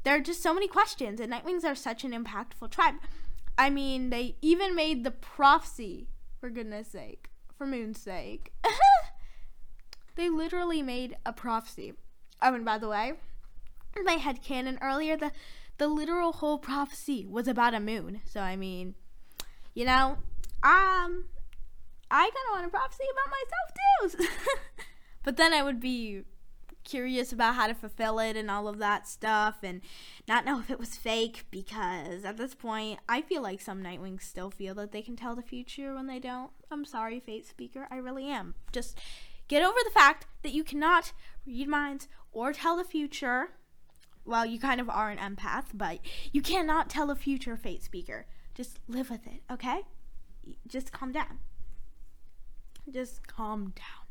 There 0.03 0.15
are 0.15 0.21
just 0.21 0.41
so 0.41 0.53
many 0.53 0.69
questions, 0.69 1.19
and 1.19 1.33
Nightwings 1.33 1.65
are 1.65 1.75
such 1.75 2.05
an 2.05 2.11
impactful 2.11 2.71
tribe. 2.71 2.95
I 3.57 3.69
mean, 3.69 4.11
they 4.11 4.37
even 4.41 4.73
made 4.73 5.03
the 5.03 5.11
prophecy, 5.11 6.07
for 6.39 6.49
goodness 6.49 6.87
sake, 6.87 7.29
for 7.57 7.67
moon's 7.67 7.99
sake. 7.99 8.53
they 10.15 10.29
literally 10.29 10.81
made 10.81 11.17
a 11.25 11.33
prophecy. 11.33 11.91
Oh, 12.41 12.53
and 12.53 12.63
by 12.63 12.77
the 12.77 12.87
way, 12.87 13.15
my 14.05 14.13
head 14.13 14.41
canon 14.41 14.79
earlier, 14.81 15.17
the 15.17 15.33
the 15.77 15.87
literal 15.89 16.31
whole 16.31 16.57
prophecy 16.57 17.25
was 17.29 17.49
about 17.49 17.73
a 17.73 17.81
moon. 17.81 18.21
So 18.23 18.39
I 18.39 18.55
mean, 18.55 18.95
you 19.73 19.83
know, 19.83 20.19
um, 20.63 21.25
I 22.09 22.23
kind 22.23 22.33
of 22.49 22.55
want 22.55 22.65
a 22.67 22.69
prophecy 22.69 23.03
about 23.11 24.17
myself 24.17 24.27
too. 24.29 24.83
but 25.23 25.37
then 25.37 25.53
I 25.53 25.63
would 25.63 25.79
be 25.79 26.23
curious 26.85 27.33
about 27.33 27.55
how 27.55 27.67
to 27.67 27.73
fulfill 27.73 28.19
it 28.19 28.37
and 28.37 28.49
all 28.49 28.67
of 28.67 28.77
that 28.77 29.07
stuff 29.07 29.55
and 29.63 29.81
not 30.27 30.45
know 30.45 30.59
if 30.59 30.69
it 30.69 30.79
was 30.79 30.95
fake 30.95 31.45
because 31.51 32.23
at 32.23 32.37
this 32.37 32.55
point 32.55 32.99
I 33.09 33.21
feel 33.21 33.41
like 33.41 33.59
some 33.59 33.83
Nightwings 33.83 34.21
still 34.21 34.51
feel 34.51 34.75
that 34.75 34.91
they 34.91 35.01
can 35.01 35.15
tell 35.15 35.35
the 35.35 35.41
future 35.41 35.93
when 35.93 36.07
they 36.07 36.19
don't. 36.19 36.51
I'm 36.71 36.85
sorry, 36.85 37.19
Fate 37.19 37.47
Speaker. 37.47 37.87
I 37.91 37.97
really 37.97 38.27
am. 38.27 38.55
Just 38.71 38.97
get 39.47 39.63
over 39.63 39.79
the 39.83 39.91
fact 39.91 40.27
that 40.43 40.53
you 40.53 40.63
cannot 40.63 41.11
read 41.45 41.67
minds 41.67 42.07
or 42.31 42.53
tell 42.53 42.77
the 42.77 42.83
future. 42.83 43.49
Well, 44.23 44.45
you 44.45 44.59
kind 44.59 44.79
of 44.79 44.89
are 44.89 45.09
an 45.09 45.17
empath, 45.17 45.65
but 45.73 45.99
you 46.31 46.41
cannot 46.41 46.89
tell 46.89 47.07
the 47.07 47.15
future, 47.15 47.57
Fate 47.57 47.83
Speaker. 47.83 48.25
Just 48.55 48.79
live 48.87 49.09
with 49.09 49.27
it, 49.27 49.41
okay? 49.51 49.81
Just 50.67 50.91
calm 50.91 51.11
down. 51.11 51.39
Just 52.91 53.27
calm 53.27 53.73
down. 53.75 54.05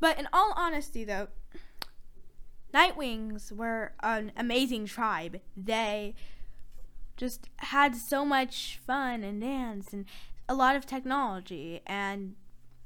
But 0.00 0.18
in 0.18 0.28
all 0.32 0.54
honesty, 0.56 1.04
though, 1.04 1.28
Nightwings 2.72 3.52
were 3.52 3.92
an 4.00 4.32
amazing 4.36 4.86
tribe. 4.86 5.40
They 5.56 6.14
just 7.16 7.48
had 7.56 7.94
so 7.94 8.24
much 8.24 8.80
fun 8.86 9.22
and 9.22 9.40
dance 9.40 9.92
and 9.92 10.06
a 10.48 10.54
lot 10.54 10.76
of 10.76 10.86
technology. 10.86 11.82
And 11.86 12.36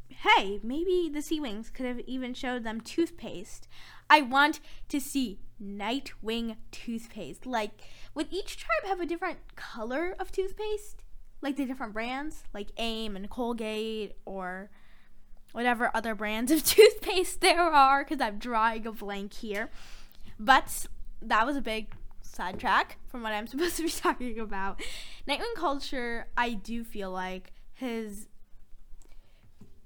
hey, 0.08 0.58
maybe 0.62 1.10
the 1.12 1.22
Sea 1.22 1.40
Wings 1.40 1.70
could 1.70 1.86
have 1.86 2.00
even 2.00 2.34
showed 2.34 2.64
them 2.64 2.80
toothpaste. 2.80 3.68
I 4.10 4.22
want 4.22 4.60
to 4.88 5.00
see 5.00 5.38
Nightwing 5.62 6.56
toothpaste. 6.72 7.46
Like, 7.46 7.82
would 8.14 8.32
each 8.32 8.56
tribe 8.56 8.88
have 8.88 9.00
a 9.00 9.06
different 9.06 9.54
color 9.54 10.16
of 10.18 10.32
toothpaste? 10.32 11.03
Like 11.40 11.56
the 11.56 11.64
different 11.64 11.92
brands, 11.92 12.44
like 12.52 12.68
AIM 12.76 13.16
and 13.16 13.28
Colgate 13.28 14.14
or 14.24 14.70
whatever 15.52 15.90
other 15.94 16.14
brands 16.14 16.50
of 16.50 16.64
toothpaste 16.64 17.40
there 17.40 17.60
are, 17.60 18.04
because 18.04 18.20
I'm 18.20 18.38
drawing 18.38 18.86
a 18.86 18.92
blank 18.92 19.34
here. 19.34 19.70
But 20.38 20.86
that 21.22 21.46
was 21.46 21.56
a 21.56 21.60
big 21.60 21.94
sidetrack 22.22 22.98
from 23.08 23.22
what 23.22 23.32
I'm 23.32 23.46
supposed 23.48 23.76
to 23.76 23.84
be 23.84 23.90
talking 23.90 24.38
about. 24.38 24.80
Nightwing 25.28 25.54
culture, 25.56 26.26
I 26.36 26.54
do 26.54 26.84
feel 26.84 27.10
like, 27.10 27.52
his 27.74 28.28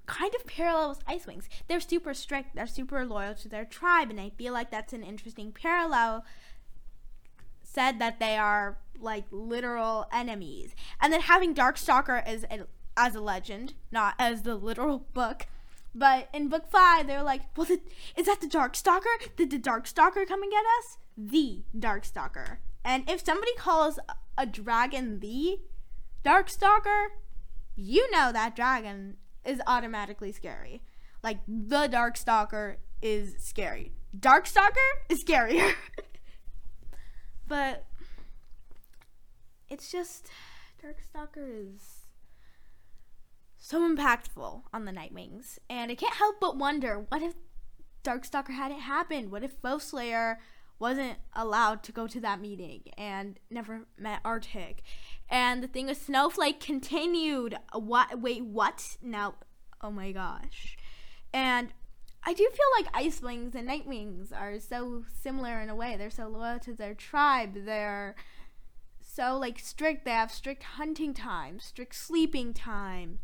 kind 0.07 0.35
of 0.35 0.47
parallels 0.47 0.99
Ice 1.07 1.27
Wings. 1.27 1.49
They're 1.69 1.81
super 1.81 2.15
strict, 2.15 2.55
they're 2.55 2.67
super 2.67 3.05
loyal 3.05 3.35
to 3.35 3.49
their 3.49 3.65
tribe, 3.65 4.11
and 4.11 4.21
I 4.21 4.31
feel 4.31 4.53
like 4.53 4.71
that's 4.71 4.93
an 4.93 5.03
interesting 5.03 5.53
parallel 5.53 6.25
said 7.79 8.01
that 8.01 8.19
they 8.19 8.37
are 8.37 8.77
like 9.01 9.25
literal 9.31 10.07
enemies. 10.13 10.75
And 11.01 11.13
then 11.13 11.21
having 11.21 11.55
Darkstalker 11.55 12.21
as 12.27 12.43
a, 12.51 12.67
as 12.97 13.15
a 13.15 13.21
legend, 13.21 13.75
not 13.93 14.15
as 14.19 14.43
the 14.43 14.57
literal 14.57 14.99
book. 15.15 15.47
But 15.95 16.29
in 16.35 16.49
book 16.49 16.71
five, 16.71 17.07
they're 17.07 17.23
like, 17.23 17.43
well, 17.57 17.67
the, 17.67 17.81
is 18.17 18.27
that 18.27 18.41
the 18.41 18.49
Darkstalker? 18.49 19.37
Did 19.37 19.51
the 19.51 19.61
Darkstalker 19.61 20.27
come 20.27 20.43
and 20.43 20.51
get 20.51 20.65
us? 20.79 20.99
The 21.17 21.63
Darkstalker. 21.77 22.59
And 22.85 23.09
if 23.09 23.25
somebody 23.25 23.53
calls 23.57 24.01
a 24.37 24.45
dragon 24.45 25.21
the 25.21 25.61
Darkstalker, 26.25 27.07
you 27.77 28.11
know 28.11 28.33
that 28.33 28.57
dragon 28.57 29.19
is 29.45 29.61
automatically 29.69 30.33
scary. 30.33 30.83
Like, 31.23 31.39
the 31.47 31.89
Darkstalker 31.89 32.77
is 33.01 33.37
scary. 33.39 33.93
Darkstalker 34.19 34.89
is 35.09 35.25
scarier. 35.25 35.75
But 37.49 37.87
it's 39.71 39.91
just 39.91 40.29
Darkstalker 40.83 41.75
is 41.75 42.07
so 43.59 43.81
impactful 43.81 44.63
on 44.73 44.85
the 44.85 44.93
Nightwings, 44.93 45.59
and 45.69 45.91
I 45.91 45.95
can't 45.95 46.15
help 46.15 46.37
but 46.41 46.57
wonder 46.57 47.07
what 47.09 47.23
if 47.23 47.35
Darkstalker 48.05 48.51
hadn't 48.51 48.81
happened? 48.81 49.31
What 49.31 49.43
if 49.43 49.57
Slayer 49.81 50.39
wasn't 50.79 51.19
allowed 51.35 51.83
to 51.83 51.93
go 51.93 52.07
to 52.07 52.21
that 52.21 52.41
meeting 52.41 52.83
and 52.97 53.39
never 53.51 53.87
met 53.99 54.21
Arctic? 54.25 54.83
And 55.29 55.63
the 55.63 55.69
thing 55.69 55.87
with 55.87 56.03
Snowflake 56.03 56.61
continued. 56.61 57.57
What? 57.73 58.21
Wait, 58.21 58.45
what? 58.45 58.97
Now, 59.03 59.35
oh 59.81 59.91
my 59.91 60.13
gosh. 60.13 60.77
And 61.33 61.73
I 62.25 62.35
do 62.35 62.49
feel 62.51 62.67
like 62.77 62.95
Ice 62.95 63.23
Wings 63.23 63.55
and 63.55 63.69
Nightwings 63.69 64.33
are 64.33 64.59
so 64.61 65.05
similar 65.23 65.61
in 65.61 65.69
a 65.69 65.75
way. 65.77 65.97
They're 65.97 66.11
so 66.11 66.29
loyal 66.29 66.59
to 66.61 66.75
their 66.75 66.95
tribe. 66.95 67.65
They're 67.65 68.17
so 69.01 69.39
like 69.39 69.59
strict. 69.59 70.05
They 70.05 70.11
have 70.11 70.31
strict 70.31 70.63
hunting 70.63 71.15
times, 71.15 71.65
strict 71.65 71.95
sleeping 71.95 72.53
time. 72.53 73.21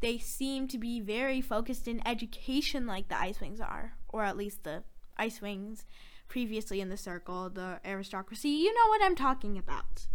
They 0.00 0.18
seem 0.18 0.68
to 0.68 0.78
be 0.78 1.00
very 1.00 1.40
focused 1.40 1.88
in 1.88 2.06
education 2.06 2.86
like 2.86 3.08
the 3.08 3.18
Ice 3.18 3.40
Wings 3.40 3.60
are, 3.60 3.94
or 4.08 4.24
at 4.24 4.36
least 4.36 4.64
the 4.64 4.84
Ice 5.16 5.40
Wings 5.40 5.84
previously 6.28 6.80
in 6.80 6.88
the 6.88 6.96
circle, 6.96 7.48
the 7.50 7.80
aristocracy. 7.84 8.50
You 8.50 8.74
know 8.74 8.88
what 8.88 9.02
I'm 9.02 9.16
talking 9.16 9.56
about. 9.58 10.06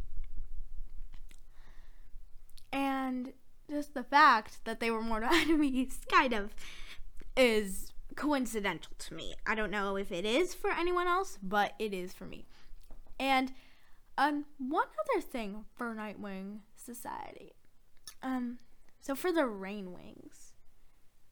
And 2.71 3.33
just 3.69 3.93
the 3.93 4.03
fact 4.03 4.63
that 4.65 4.79
they 4.79 4.91
were 4.91 5.01
mortal 5.01 5.29
enemies 5.33 5.99
kind 6.11 6.33
of 6.33 6.53
is 7.35 7.93
coincidental 8.15 8.93
to 8.99 9.13
me. 9.13 9.33
I 9.45 9.55
don't 9.55 9.71
know 9.71 9.95
if 9.95 10.11
it 10.11 10.25
is 10.25 10.53
for 10.53 10.71
anyone 10.71 11.07
else, 11.07 11.37
but 11.41 11.73
it 11.79 11.93
is 11.93 12.13
for 12.13 12.25
me. 12.25 12.45
And 13.19 13.51
um, 14.17 14.45
one 14.57 14.87
other 15.13 15.21
thing 15.21 15.65
for 15.75 15.95
Nightwing 15.95 16.59
Society. 16.75 17.53
Um, 18.21 18.59
so 18.99 19.15
for 19.15 19.31
the 19.31 19.45
Rain 19.45 19.93
Wings, 19.93 20.53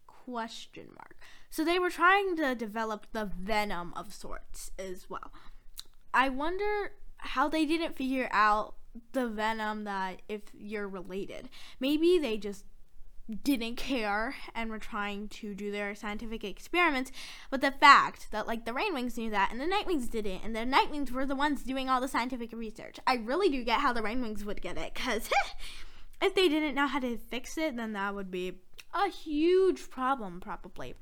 question 0.06 0.88
mark. 0.96 1.18
So 1.50 1.64
they 1.64 1.80
were 1.80 1.90
trying 1.90 2.36
to 2.38 2.56
develop 2.56 3.08
the 3.12 3.26
venom 3.26 3.94
of 3.96 4.14
sorts 4.14 4.72
as 4.78 5.10
well. 5.10 5.32
I 6.14 6.30
wonder 6.30 6.94
how 7.18 7.50
they 7.50 7.66
didn't 7.66 7.96
figure 7.96 8.30
out 8.32 8.76
the 9.12 9.28
venom 9.28 9.84
that 9.84 10.22
if 10.28 10.42
you're 10.54 10.88
related. 10.88 11.50
Maybe 11.80 12.18
they 12.18 12.38
just 12.38 12.66
didn't 13.44 13.76
care 13.76 14.36
and 14.56 14.70
were 14.70 14.80
trying 14.80 15.28
to 15.28 15.54
do 15.54 15.72
their 15.72 15.94
scientific 15.96 16.44
experiments. 16.44 17.12
But 17.50 17.62
the 17.62 17.72
fact 17.72 18.32
that 18.32 18.48
like 18.48 18.66
the 18.66 18.72
Rainwings 18.72 19.18
knew 19.18 19.30
that 19.32 19.52
and 19.52 19.60
the 19.60 19.66
Nightwings 19.66 20.10
didn't, 20.10 20.44
and 20.44 20.56
the 20.56 20.60
Nightwings 20.60 21.12
were 21.12 21.26
the 21.26 21.36
ones 21.36 21.64
doing 21.64 21.90
all 21.90 22.00
the 22.00 22.08
scientific 22.08 22.52
research. 22.54 23.00
I 23.06 23.16
really 23.16 23.50
do 23.50 23.64
get 23.64 23.82
how 23.82 23.94
the 23.94 24.02
Rainwings 24.02 24.46
would 24.46 24.62
get 24.62 24.78
it, 24.78 24.94
because 24.94 25.30
if 26.22 26.36
they 26.36 26.48
didn't 26.48 26.76
know 26.76 26.88
how 26.88 27.00
to 27.00 27.18
fix 27.18 27.58
it, 27.58 27.76
then 27.76 27.94
that 27.94 28.16
would 28.16 28.32
be 28.32 28.54
a 28.94 29.10
huge 29.10 29.90
problem, 29.90 30.40
probably. 30.40 30.96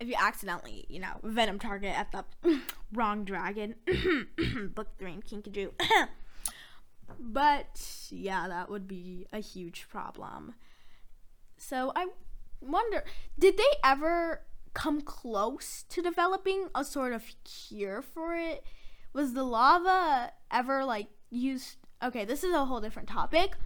If 0.00 0.08
you 0.08 0.14
accidentally, 0.18 0.86
you 0.88 1.00
know, 1.00 1.18
venom 1.24 1.58
target 1.58 1.96
at 1.96 2.12
the 2.12 2.60
wrong 2.92 3.24
dragon, 3.24 3.74
book 4.74 4.88
three 4.98 5.12
in 5.12 5.22
Kinkajou. 5.22 5.72
But 7.18 7.80
yeah, 8.10 8.48
that 8.48 8.70
would 8.70 8.86
be 8.86 9.26
a 9.32 9.40
huge 9.40 9.88
problem. 9.88 10.54
So 11.56 11.92
I 11.94 12.08
wonder 12.60 13.04
did 13.38 13.56
they 13.56 13.78
ever 13.84 14.42
come 14.74 15.00
close 15.00 15.84
to 15.88 16.02
developing 16.02 16.68
a 16.74 16.84
sort 16.84 17.12
of 17.12 17.24
cure 17.44 18.02
for 18.02 18.34
it? 18.34 18.64
Was 19.12 19.34
the 19.34 19.44
lava 19.44 20.32
ever 20.50 20.84
like 20.84 21.08
used? 21.30 21.76
Okay, 22.02 22.24
this 22.24 22.44
is 22.44 22.54
a 22.54 22.66
whole 22.66 22.80
different 22.80 23.08
topic. 23.08 23.56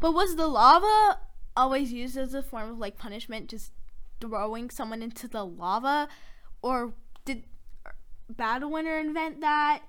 But 0.00 0.12
was 0.12 0.36
the 0.36 0.48
lava 0.48 1.18
always 1.56 1.92
used 1.92 2.16
as 2.16 2.34
a 2.34 2.42
form 2.42 2.70
of 2.70 2.78
like 2.78 2.98
punishment 2.98 3.48
just 3.48 3.72
throwing 4.20 4.70
someone 4.70 5.02
into 5.02 5.28
the 5.28 5.44
lava, 5.44 6.08
or 6.62 6.94
did 7.24 7.44
er, 7.86 7.94
Battle 8.28 8.70
Winner 8.70 8.98
invent 8.98 9.40
that? 9.40 9.82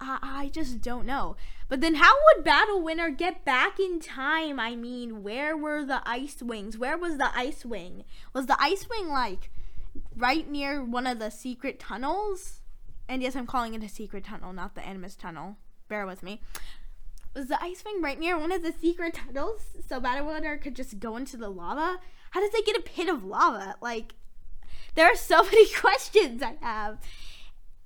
I, 0.00 0.50
just 0.52 0.80
don't 0.80 1.06
know. 1.06 1.36
But 1.68 1.80
then 1.80 1.96
how 1.96 2.12
would 2.12 2.44
Battle 2.44 2.82
Winner 2.82 3.10
get 3.10 3.44
back 3.44 3.78
in 3.78 4.00
time? 4.00 4.58
I 4.58 4.76
mean, 4.76 5.22
where 5.22 5.56
were 5.56 5.84
the 5.84 6.02
ice 6.04 6.42
wings? 6.42 6.76
Where 6.76 6.98
was 6.98 7.16
the 7.16 7.36
ice 7.36 7.64
wing? 7.64 8.04
Was 8.32 8.46
the 8.46 8.60
ice 8.60 8.88
wing 8.88 9.08
like 9.08 9.50
right 10.16 10.48
near 10.48 10.84
one 10.84 11.06
of 11.06 11.18
the 11.18 11.30
secret 11.30 11.78
tunnels? 11.78 12.60
And 13.08 13.22
yes, 13.22 13.36
I'm 13.36 13.46
calling 13.46 13.74
it 13.74 13.82
a 13.82 13.88
secret 13.88 14.24
tunnel, 14.24 14.52
not 14.52 14.74
the 14.74 14.84
Animus 14.86 15.14
tunnel. 15.14 15.56
Bear 15.88 16.06
with 16.06 16.22
me. 16.22 16.40
Was 17.34 17.46
the 17.46 17.62
ice 17.62 17.82
wing 17.84 18.02
right 18.02 18.18
near 18.18 18.38
one 18.38 18.52
of 18.52 18.62
the 18.62 18.72
secret 18.72 19.14
tunnels 19.14 19.62
so 19.88 20.00
Battle 20.00 20.26
Winner 20.26 20.58
could 20.58 20.76
just 20.76 20.98
go 20.98 21.16
into 21.16 21.36
the 21.36 21.48
lava? 21.48 21.98
How 22.30 22.40
did 22.40 22.52
they 22.52 22.62
get 22.62 22.76
a 22.76 22.82
pit 22.82 23.08
of 23.08 23.24
lava? 23.24 23.76
Like, 23.80 24.14
there 24.94 25.10
are 25.10 25.16
so 25.16 25.42
many 25.44 25.68
questions 25.72 26.42
I 26.42 26.56
have. 26.60 26.98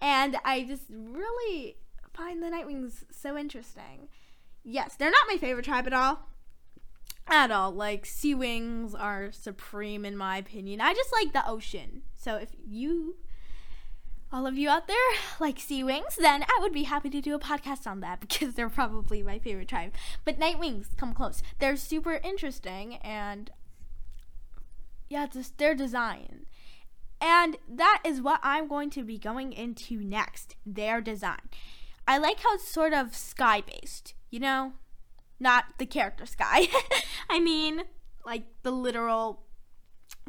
And 0.01 0.37
I 0.45 0.65
just 0.65 0.85
really 0.91 1.77
find 2.13 2.43
the 2.43 2.49
Nightwings 2.49 3.05
so 3.11 3.37
interesting. 3.37 4.09
Yes, 4.65 4.97
they're 4.97 5.11
not 5.11 5.29
my 5.29 5.37
favorite 5.37 5.65
tribe 5.65 5.87
at 5.87 5.93
all. 5.93 6.29
At 7.29 7.51
all. 7.51 7.73
Like, 7.73 8.07
sea 8.07 8.35
wings 8.35 8.95
are 8.95 9.33
supreme 9.33 10.05
in 10.05 10.17
my 10.17 10.39
opinion. 10.39 10.81
I 10.81 10.95
just 10.95 11.13
like 11.13 11.33
the 11.33 11.49
ocean. 11.49 12.03
So 12.17 12.37
if 12.37 12.51
you, 12.65 13.17
all 14.33 14.47
of 14.47 14.59
you 14.59 14.69
out 14.69 14.87
there, 14.89 14.97
like 15.41 15.59
sea 15.59 15.85
wings, 15.85 16.17
then 16.17 16.43
I 16.43 16.59
would 16.61 16.73
be 16.73 16.85
happy 16.85 17.11
to 17.11 17.21
do 17.21 17.35
a 17.35 17.41
podcast 17.41 17.87
on 17.87 18.01
that 18.01 18.21
because 18.27 18.55
they're 18.55 18.69
probably 18.69 19.23
my 19.23 19.39
favorite 19.39 19.69
tribe. 19.69 19.93
But 20.25 20.39
Nightwings 20.39 20.97
come 20.97 21.15
close. 21.15 21.43
They're 21.59 21.77
super 21.77 22.21
interesting 22.23 22.97
and 22.97 23.51
yeah, 25.09 25.27
just 25.27 25.59
their 25.59 25.75
design. 25.75 26.47
And 27.21 27.57
that 27.69 28.03
is 28.05 28.21
what 28.21 28.41
I'm 28.43 28.69
going 28.69 28.91
to 28.91 29.03
be 29.03 29.19
going 29.19 29.53
into 29.53 30.01
next 30.01 30.57
their 30.65 31.01
design. 31.01 31.49
I 32.07 32.19
like 32.19 32.41
how 32.41 32.55
it's 32.55 32.69
sort 32.69 32.93
of 32.93 33.17
sky 33.17 33.63
based, 33.63 34.15
you 34.31 34.39
know? 34.39 34.73
Not 35.41 35.65
the 35.79 35.87
character 35.87 36.27
sky. 36.27 36.69
I 37.31 37.41
mean, 37.41 37.83
like 38.25 38.45
the 38.63 38.71
literal 38.71 39.43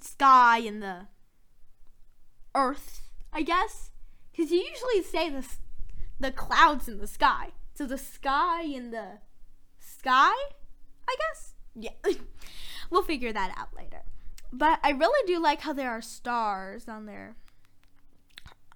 sky 0.01 0.59
and 0.59 0.81
the 0.81 1.07
earth, 2.55 3.01
I 3.31 3.43
guess. 3.43 3.91
Because 4.31 4.51
you 4.51 4.59
usually 4.59 5.03
say 5.03 5.29
the, 5.29 5.45
the 6.19 6.31
clouds 6.31 6.87
in 6.87 6.99
the 6.99 7.07
sky. 7.07 7.49
So 7.73 7.85
the 7.85 7.97
sky 7.97 8.63
in 8.63 8.91
the 8.91 9.19
sky, 9.79 10.33
I 11.07 11.15
guess? 11.17 11.53
Yeah. 11.75 11.91
we'll 12.89 13.03
figure 13.03 13.31
that 13.33 13.53
out 13.57 13.69
later. 13.75 13.96
But 14.51 14.79
I 14.83 14.91
really 14.91 15.27
do 15.27 15.41
like 15.41 15.61
how 15.61 15.73
there 15.73 15.91
are 15.91 16.01
stars 16.01 16.87
on 16.87 17.05
their 17.05 17.35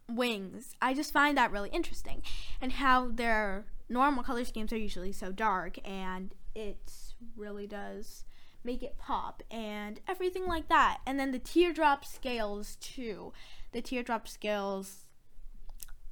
wings. 0.09 0.75
I 0.81 0.93
just 0.93 1.13
find 1.13 1.37
that 1.37 1.51
really 1.51 1.69
interesting. 1.69 2.21
And 2.59 2.73
how 2.73 3.09
their 3.09 3.65
normal 3.89 4.23
color 4.23 4.45
schemes 4.45 4.71
are 4.73 4.77
usually 4.77 5.11
so 5.11 5.31
dark 5.31 5.77
and 5.87 6.33
it 6.55 6.91
really 7.35 7.67
does 7.67 8.23
make 8.63 8.83
it 8.83 8.97
pop 8.97 9.41
and 9.49 9.99
everything 10.07 10.45
like 10.45 10.69
that. 10.69 10.99
And 11.05 11.19
then 11.19 11.31
the 11.31 11.39
teardrop 11.39 12.05
scales 12.05 12.75
too. 12.75 13.33
The 13.71 13.81
teardrop 13.81 14.27
scales 14.27 15.05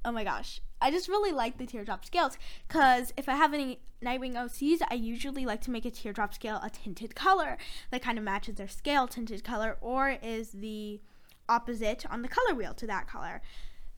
oh 0.04 0.12
my 0.12 0.24
gosh. 0.24 0.60
I 0.80 0.90
just 0.90 1.08
really 1.08 1.32
like 1.32 1.58
the 1.58 1.66
teardrop 1.66 2.04
scales 2.04 2.38
because 2.66 3.12
if 3.16 3.28
I 3.28 3.34
have 3.34 3.52
any 3.52 3.80
Nightwing 4.02 4.32
OCs, 4.32 4.80
I 4.90 4.94
usually 4.94 5.44
like 5.44 5.60
to 5.62 5.70
make 5.70 5.84
a 5.84 5.90
teardrop 5.90 6.32
scale 6.32 6.58
a 6.62 6.70
tinted 6.70 7.14
color 7.14 7.58
that 7.90 8.02
kind 8.02 8.16
of 8.16 8.24
matches 8.24 8.54
their 8.54 8.68
scale 8.68 9.06
tinted 9.06 9.44
color 9.44 9.76
or 9.80 10.16
is 10.22 10.52
the 10.52 11.00
opposite 11.48 12.06
on 12.10 12.22
the 12.22 12.28
color 12.28 12.54
wheel 12.54 12.72
to 12.74 12.86
that 12.86 13.06
color. 13.06 13.42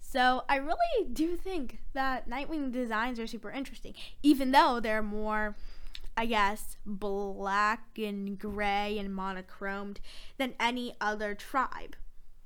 So 0.00 0.42
I 0.48 0.56
really 0.56 1.08
do 1.12 1.36
think 1.36 1.78
that 1.94 2.28
Nightwing 2.28 2.72
designs 2.72 3.20
are 3.20 3.26
super 3.26 3.50
interesting, 3.50 3.94
even 4.22 4.50
though 4.50 4.80
they're 4.80 5.02
more, 5.02 5.54
I 6.16 6.26
guess, 6.26 6.76
black 6.84 7.84
and 7.96 8.38
gray 8.38 8.98
and 8.98 9.14
monochromed 9.14 10.00
than 10.36 10.54
any 10.58 10.96
other 11.00 11.34
tribe, 11.34 11.96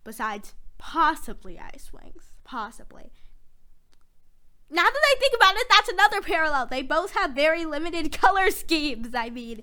besides 0.05 0.55
possibly 0.77 1.59
Ice 1.59 1.91
Wings. 1.93 2.33
Possibly. 2.45 3.11
Now 4.69 4.83
that 4.83 4.95
I 4.95 5.15
think 5.19 5.35
about 5.37 5.57
it, 5.57 5.67
that's 5.71 5.89
another 5.89 6.21
parallel. 6.21 6.67
They 6.67 6.83
both 6.83 7.15
have 7.15 7.33
very 7.33 7.65
limited 7.65 8.13
color 8.21 8.51
schemes. 8.51 9.15
I 9.15 9.31
mean, 9.31 9.63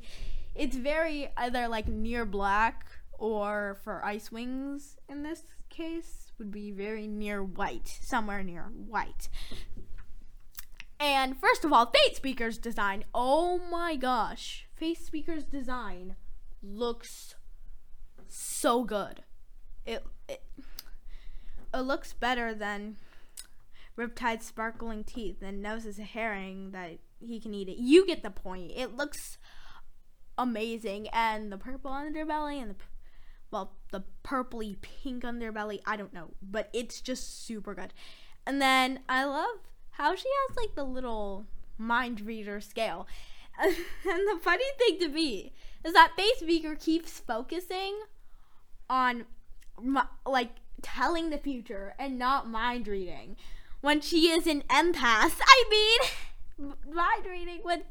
it's 0.56 0.78
very 0.78 1.30
either 1.36 1.68
like 1.68 1.88
near 1.88 2.26
black 2.26 2.86
or 3.20 3.78
for 3.84 4.04
ice 4.04 4.32
wings 4.32 4.98
in 5.10 5.24
this 5.24 5.42
case 5.70 6.32
would 6.38 6.52
be 6.52 6.72
very 6.72 7.08
near 7.08 7.44
white, 7.44 8.00
somewhere 8.02 8.44
near 8.44 8.64
white. 8.64 9.30
And 11.00 11.38
first 11.38 11.66
of 11.66 11.74
all, 11.74 11.88
Fate 11.88 12.16
Speaker's 12.16 12.58
design. 12.58 13.04
Oh 13.14 13.60
my 13.70 13.96
gosh. 13.98 14.68
Fate 14.74 14.98
Speaker's 15.00 15.44
design 15.44 16.16
looks 16.62 17.36
so 18.28 18.84
good. 18.84 19.24
It, 19.86 20.06
it 20.30 20.44
it 21.74 21.80
looks 21.80 22.14
better 22.14 22.54
than 22.54 22.98
Riptide's 23.98 24.46
sparkling 24.46 25.04
teeth 25.04 25.42
and 25.42 25.62
knows 25.62 25.86
it's 25.86 26.00
a 26.00 26.04
herring 26.04 26.72
that 26.72 27.00
he 27.20 27.40
can 27.40 27.54
eat 27.54 27.70
it. 27.70 27.78
You 27.78 28.06
get 28.06 28.24
the 28.24 28.32
point. 28.32 28.72
It 28.76 28.96
looks 28.96 29.38
amazing, 30.38 31.08
and 31.10 31.52
the 31.52 31.58
purple 31.58 31.92
underbelly 31.92 32.62
and 32.62 32.72
the 32.72 32.76
well, 33.52 33.74
the 33.92 34.04
purpley 34.24 34.78
pink 34.82 35.24
underbelly. 35.24 35.80
I 35.86 35.96
don't 35.96 36.14
know, 36.14 36.32
but 36.42 36.70
it's 36.74 37.00
just 37.00 37.46
super 37.46 37.76
good. 37.76 37.94
And 38.48 38.60
then 38.60 39.02
I 39.08 39.26
love 39.26 39.60
how 39.92 40.16
she 40.16 40.28
has 40.28 40.58
like 40.58 40.74
the 40.74 40.84
little 40.84 41.46
mind 41.78 42.22
reader 42.22 42.60
scale. 42.60 43.08
and 43.62 43.76
the 44.04 44.40
funny 44.42 44.66
thing 44.80 45.00
to 45.02 45.08
me 45.08 45.54
is 45.84 45.94
that 45.94 46.14
Fate 46.16 46.38
Speaker 46.38 46.76
keeps 46.76 47.20
focusing 47.20 48.00
on 48.90 49.26
like 50.26 50.50
telling 50.82 51.30
the 51.30 51.38
future 51.38 51.94
and 52.00 52.18
not 52.18 52.50
mind 52.50 52.88
reading 52.88 53.38
when 53.84 54.00
she 54.00 54.30
is 54.30 54.48
an 54.48 54.62
empath. 54.70 55.42
I 55.42 55.64
mean, 55.70 56.74
mind 56.96 57.26
reading 57.30 57.60
would 57.66 57.84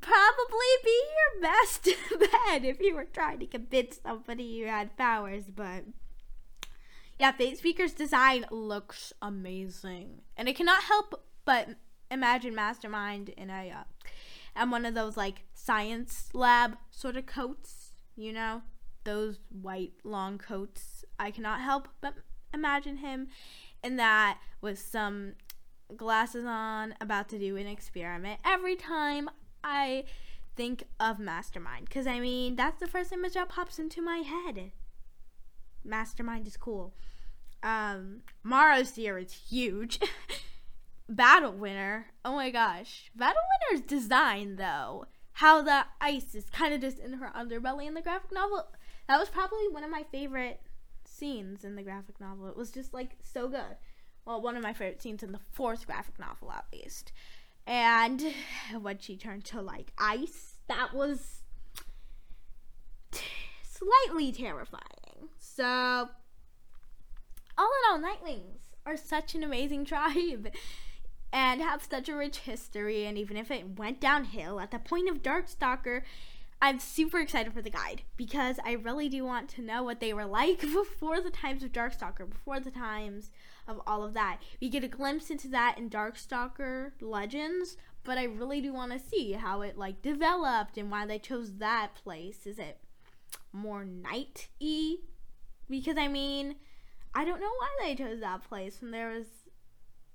probably 0.00 0.72
be 0.82 1.00
your 1.14 1.42
best 1.42 1.84
bet 2.18 2.64
if 2.64 2.80
you 2.80 2.94
were 2.94 3.04
trying 3.04 3.38
to 3.40 3.46
convince 3.46 4.00
somebody 4.02 4.44
you 4.44 4.66
had 4.66 4.96
powers, 4.96 5.44
but 5.54 5.84
yeah, 7.20 7.32
Fate 7.32 7.58
Speaker's 7.58 7.92
design 7.92 8.46
looks 8.50 9.12
amazing. 9.20 10.22
And 10.38 10.48
I 10.48 10.54
cannot 10.54 10.84
help 10.84 11.22
but 11.44 11.68
imagine 12.10 12.54
Mastermind 12.54 13.28
in 13.28 13.50
a 13.50 13.70
uh, 13.70 14.08
and 14.56 14.72
one 14.72 14.86
of 14.86 14.94
those 14.94 15.18
like 15.18 15.44
science 15.52 16.30
lab 16.32 16.78
sort 16.90 17.18
of 17.18 17.26
coats, 17.26 17.92
you 18.16 18.32
know, 18.32 18.62
those 19.04 19.38
white 19.50 19.92
long 20.02 20.38
coats. 20.38 21.04
I 21.18 21.30
cannot 21.30 21.60
help 21.60 21.88
but 22.00 22.14
imagine 22.54 22.98
him 22.98 23.28
and 23.82 23.98
that 23.98 24.38
with 24.60 24.78
some 24.78 25.34
glasses 25.96 26.44
on, 26.46 26.94
about 27.00 27.28
to 27.30 27.38
do 27.38 27.56
an 27.56 27.66
experiment. 27.66 28.40
Every 28.44 28.76
time 28.76 29.30
I 29.62 30.04
think 30.56 30.84
of 31.00 31.18
Mastermind, 31.18 31.88
because 31.88 32.06
I 32.06 32.20
mean, 32.20 32.56
that's 32.56 32.80
the 32.80 32.86
first 32.86 33.12
image 33.12 33.34
that 33.34 33.48
pops 33.48 33.78
into 33.78 34.02
my 34.02 34.18
head. 34.18 34.72
Mastermind 35.84 36.46
is 36.46 36.56
cool. 36.56 36.94
Um, 37.62 38.22
Mara's 38.42 38.96
is 38.96 39.32
huge. 39.32 39.98
Battle 41.08 41.52
Winner, 41.52 42.06
oh 42.24 42.34
my 42.34 42.50
gosh. 42.50 43.10
Battle 43.16 43.40
Winner's 43.70 43.86
design, 43.86 44.56
though, 44.56 45.06
how 45.32 45.62
the 45.62 45.86
ice 46.00 46.34
is 46.34 46.50
kind 46.50 46.74
of 46.74 46.80
just 46.80 46.98
in 46.98 47.14
her 47.14 47.32
underbelly 47.34 47.86
in 47.86 47.94
the 47.94 48.02
graphic 48.02 48.30
novel, 48.32 48.66
that 49.08 49.18
was 49.18 49.30
probably 49.30 49.68
one 49.70 49.84
of 49.84 49.90
my 49.90 50.04
favorite 50.12 50.60
scenes 51.18 51.64
in 51.64 51.76
the 51.76 51.82
graphic 51.82 52.20
novel. 52.20 52.46
It 52.48 52.56
was 52.56 52.70
just 52.70 52.94
like 52.94 53.16
so 53.20 53.48
good. 53.48 53.76
Well, 54.24 54.40
one 54.40 54.56
of 54.56 54.62
my 54.62 54.72
favorite 54.72 55.02
scenes 55.02 55.22
in 55.22 55.32
the 55.32 55.40
fourth 55.52 55.86
graphic 55.86 56.18
novel, 56.18 56.52
at 56.52 56.66
least. 56.72 57.12
And 57.66 58.22
when 58.80 58.98
she 58.98 59.16
turned 59.16 59.44
to 59.46 59.60
like 59.60 59.92
ice, 59.98 60.54
that 60.68 60.94
was 60.94 61.42
t- 63.10 63.22
slightly 63.62 64.32
terrifying. 64.32 65.28
So, 65.38 65.64
all 67.56 67.70
in 67.70 67.90
all, 67.90 67.98
Nightwings 67.98 68.60
are 68.86 68.96
such 68.96 69.34
an 69.34 69.42
amazing 69.42 69.84
tribe 69.86 70.48
and 71.32 71.60
have 71.60 71.86
such 71.88 72.08
a 72.08 72.16
rich 72.16 72.38
history. 72.38 73.04
And 73.04 73.18
even 73.18 73.36
if 73.36 73.50
it 73.50 73.78
went 73.78 74.00
downhill 74.00 74.60
at 74.60 74.70
the 74.70 74.78
point 74.78 75.08
of 75.08 75.22
Darkstalker, 75.22 76.02
I'm 76.60 76.80
super 76.80 77.20
excited 77.20 77.52
for 77.52 77.62
the 77.62 77.70
guide 77.70 78.02
because 78.16 78.58
I 78.64 78.72
really 78.72 79.08
do 79.08 79.24
want 79.24 79.48
to 79.50 79.62
know 79.62 79.84
what 79.84 80.00
they 80.00 80.12
were 80.12 80.26
like 80.26 80.60
before 80.72 81.20
the 81.20 81.30
times 81.30 81.62
of 81.62 81.72
Darkstalker, 81.72 82.28
before 82.28 82.58
the 82.58 82.70
times 82.70 83.30
of 83.68 83.80
all 83.86 84.02
of 84.02 84.14
that. 84.14 84.38
We 84.60 84.68
get 84.68 84.82
a 84.82 84.88
glimpse 84.88 85.30
into 85.30 85.48
that 85.48 85.76
in 85.78 85.88
Darkstalker 85.88 86.92
Legends, 87.00 87.76
but 88.02 88.18
I 88.18 88.24
really 88.24 88.60
do 88.60 88.72
want 88.72 88.92
to 88.92 88.98
see 88.98 89.32
how 89.32 89.62
it 89.62 89.78
like 89.78 90.02
developed 90.02 90.76
and 90.76 90.90
why 90.90 91.06
they 91.06 91.18
chose 91.18 91.54
that 91.58 91.94
place. 91.94 92.46
Is 92.46 92.58
it 92.58 92.78
more 93.52 93.84
night 93.84 94.48
y 94.60 94.96
because 95.70 95.96
I 95.96 96.08
mean, 96.08 96.56
I 97.14 97.24
don't 97.24 97.40
know 97.40 97.52
why 97.58 97.68
they 97.80 97.94
chose 97.94 98.20
that 98.20 98.42
place 98.42 98.78
when 98.80 98.90
there 98.90 99.10
was 99.10 99.26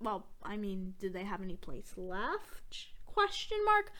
well, 0.02 0.28
I 0.44 0.58
mean, 0.58 0.96
did 1.00 1.14
they 1.14 1.24
have 1.24 1.42
any 1.42 1.56
place 1.56 1.94
left? 1.96 2.88
Question 3.06 3.58
mark. 3.64 3.92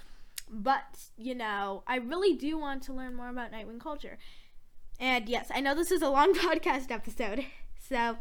But, 0.50 1.10
you 1.18 1.36
know, 1.36 1.84
I 1.88 1.98
really 1.98 2.36
do 2.36 2.58
want 2.58 2.84
to 2.84 2.94
learn 2.94 3.16
more 3.16 3.30
about 3.30 3.52
Nightwing 3.52 3.80
culture. 3.80 4.18
And 5.00 5.28
yes, 5.28 5.50
I 5.54 5.62
know 5.62 5.76
this 5.76 5.92
is 5.92 6.02
a 6.02 6.10
long 6.10 6.34
podcast 6.34 6.92
episode, 6.92 7.46
so 7.80 8.18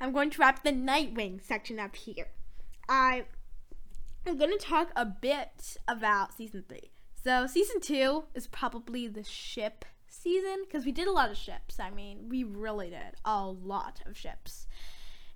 I'm 0.00 0.12
going 0.12 0.30
to 0.30 0.40
wrap 0.40 0.62
the 0.62 0.72
Nightwing 0.72 1.42
section 1.42 1.78
up 1.78 1.96
here. 1.96 2.28
I 2.88 3.24
am 4.26 4.36
going 4.36 4.50
to 4.50 4.64
talk 4.64 4.90
a 4.94 5.04
bit 5.04 5.76
about 5.88 6.34
season 6.34 6.64
three. 6.68 6.90
So, 7.22 7.46
season 7.46 7.80
two 7.80 8.24
is 8.34 8.46
probably 8.46 9.06
the 9.06 9.22
ship 9.22 9.84
season 10.08 10.64
because 10.64 10.84
we 10.84 10.92
did 10.92 11.06
a 11.06 11.12
lot 11.12 11.30
of 11.30 11.36
ships. 11.36 11.78
I 11.78 11.90
mean, 11.90 12.28
we 12.28 12.44
really 12.44 12.90
did 12.90 13.14
a 13.24 13.46
lot 13.46 14.00
of 14.06 14.16
ships. 14.16 14.66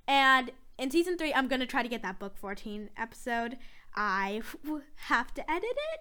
And 0.09 0.51
in 0.79 0.91
season 0.91 1.17
three, 1.17 1.33
I'm 1.33 1.49
going 1.49 1.61
to 1.61 1.67
try 1.67 1.83
to 1.83 1.89
get 1.89 2.03
that 2.03 2.19
book 2.19 2.37
14 2.37 2.91
episode. 2.97 3.59
I 3.95 4.43
have 4.97 5.33
to 5.35 5.51
edit 5.51 5.77
it. 5.95 6.01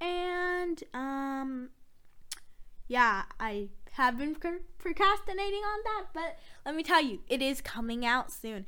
And, 0.00 0.82
um, 0.94 1.70
yeah, 2.86 3.24
I 3.40 3.68
have 3.92 4.16
been 4.16 4.34
procrastinating 4.34 5.60
on 5.60 5.78
that, 5.84 6.04
but 6.14 6.38
let 6.64 6.74
me 6.74 6.82
tell 6.82 7.02
you, 7.02 7.20
it 7.28 7.42
is 7.42 7.60
coming 7.60 8.06
out 8.06 8.32
soon. 8.32 8.64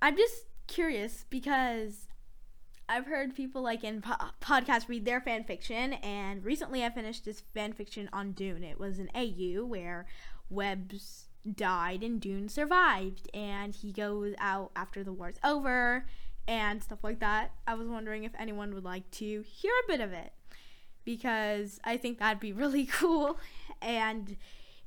I'm 0.00 0.16
just 0.16 0.44
curious 0.66 1.24
because 1.28 2.06
I've 2.88 3.06
heard 3.06 3.34
people 3.34 3.62
like 3.62 3.82
in 3.82 4.02
po- 4.02 4.30
podcasts 4.40 4.88
read 4.88 5.04
their 5.04 5.20
fan 5.20 5.44
fiction, 5.44 5.94
and 5.94 6.44
recently 6.44 6.84
I 6.84 6.90
finished 6.90 7.24
this 7.24 7.42
fan 7.52 7.72
fiction 7.72 8.08
on 8.12 8.32
Dune. 8.32 8.62
It 8.62 8.78
was 8.78 8.98
an 8.98 9.10
AU 9.14 9.64
where 9.64 10.06
Webs 10.50 11.26
died 11.50 12.02
and 12.02 12.20
Dune 12.20 12.48
survived, 12.48 13.28
and 13.34 13.74
he 13.74 13.92
goes 13.92 14.34
out 14.38 14.70
after 14.76 15.02
the 15.02 15.12
war's 15.12 15.38
over 15.42 16.06
and 16.46 16.82
stuff 16.82 17.02
like 17.02 17.20
that. 17.20 17.52
I 17.66 17.74
was 17.74 17.88
wondering 17.88 18.24
if 18.24 18.32
anyone 18.38 18.74
would 18.74 18.84
like 18.84 19.10
to 19.12 19.42
hear 19.42 19.72
a 19.84 19.88
bit 19.88 20.00
of 20.00 20.12
it 20.12 20.32
because 21.04 21.80
I 21.84 21.96
think 21.96 22.18
that'd 22.18 22.40
be 22.40 22.52
really 22.62 22.86
cool. 22.86 23.38
And 23.80 24.36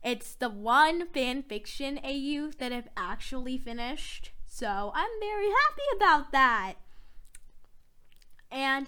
it's 0.04 0.36
the 0.36 0.50
one 0.50 1.08
fan 1.08 1.44
fiction 1.44 2.00
AU 2.04 2.52
that 2.60 2.72
I've 2.72 2.90
actually 2.96 3.58
finished. 3.58 4.32
So 4.48 4.92
I'm 4.96 5.10
very 5.20 5.48
happy 5.48 5.98
about 5.98 6.32
that. 6.32 6.76
And 8.50 8.88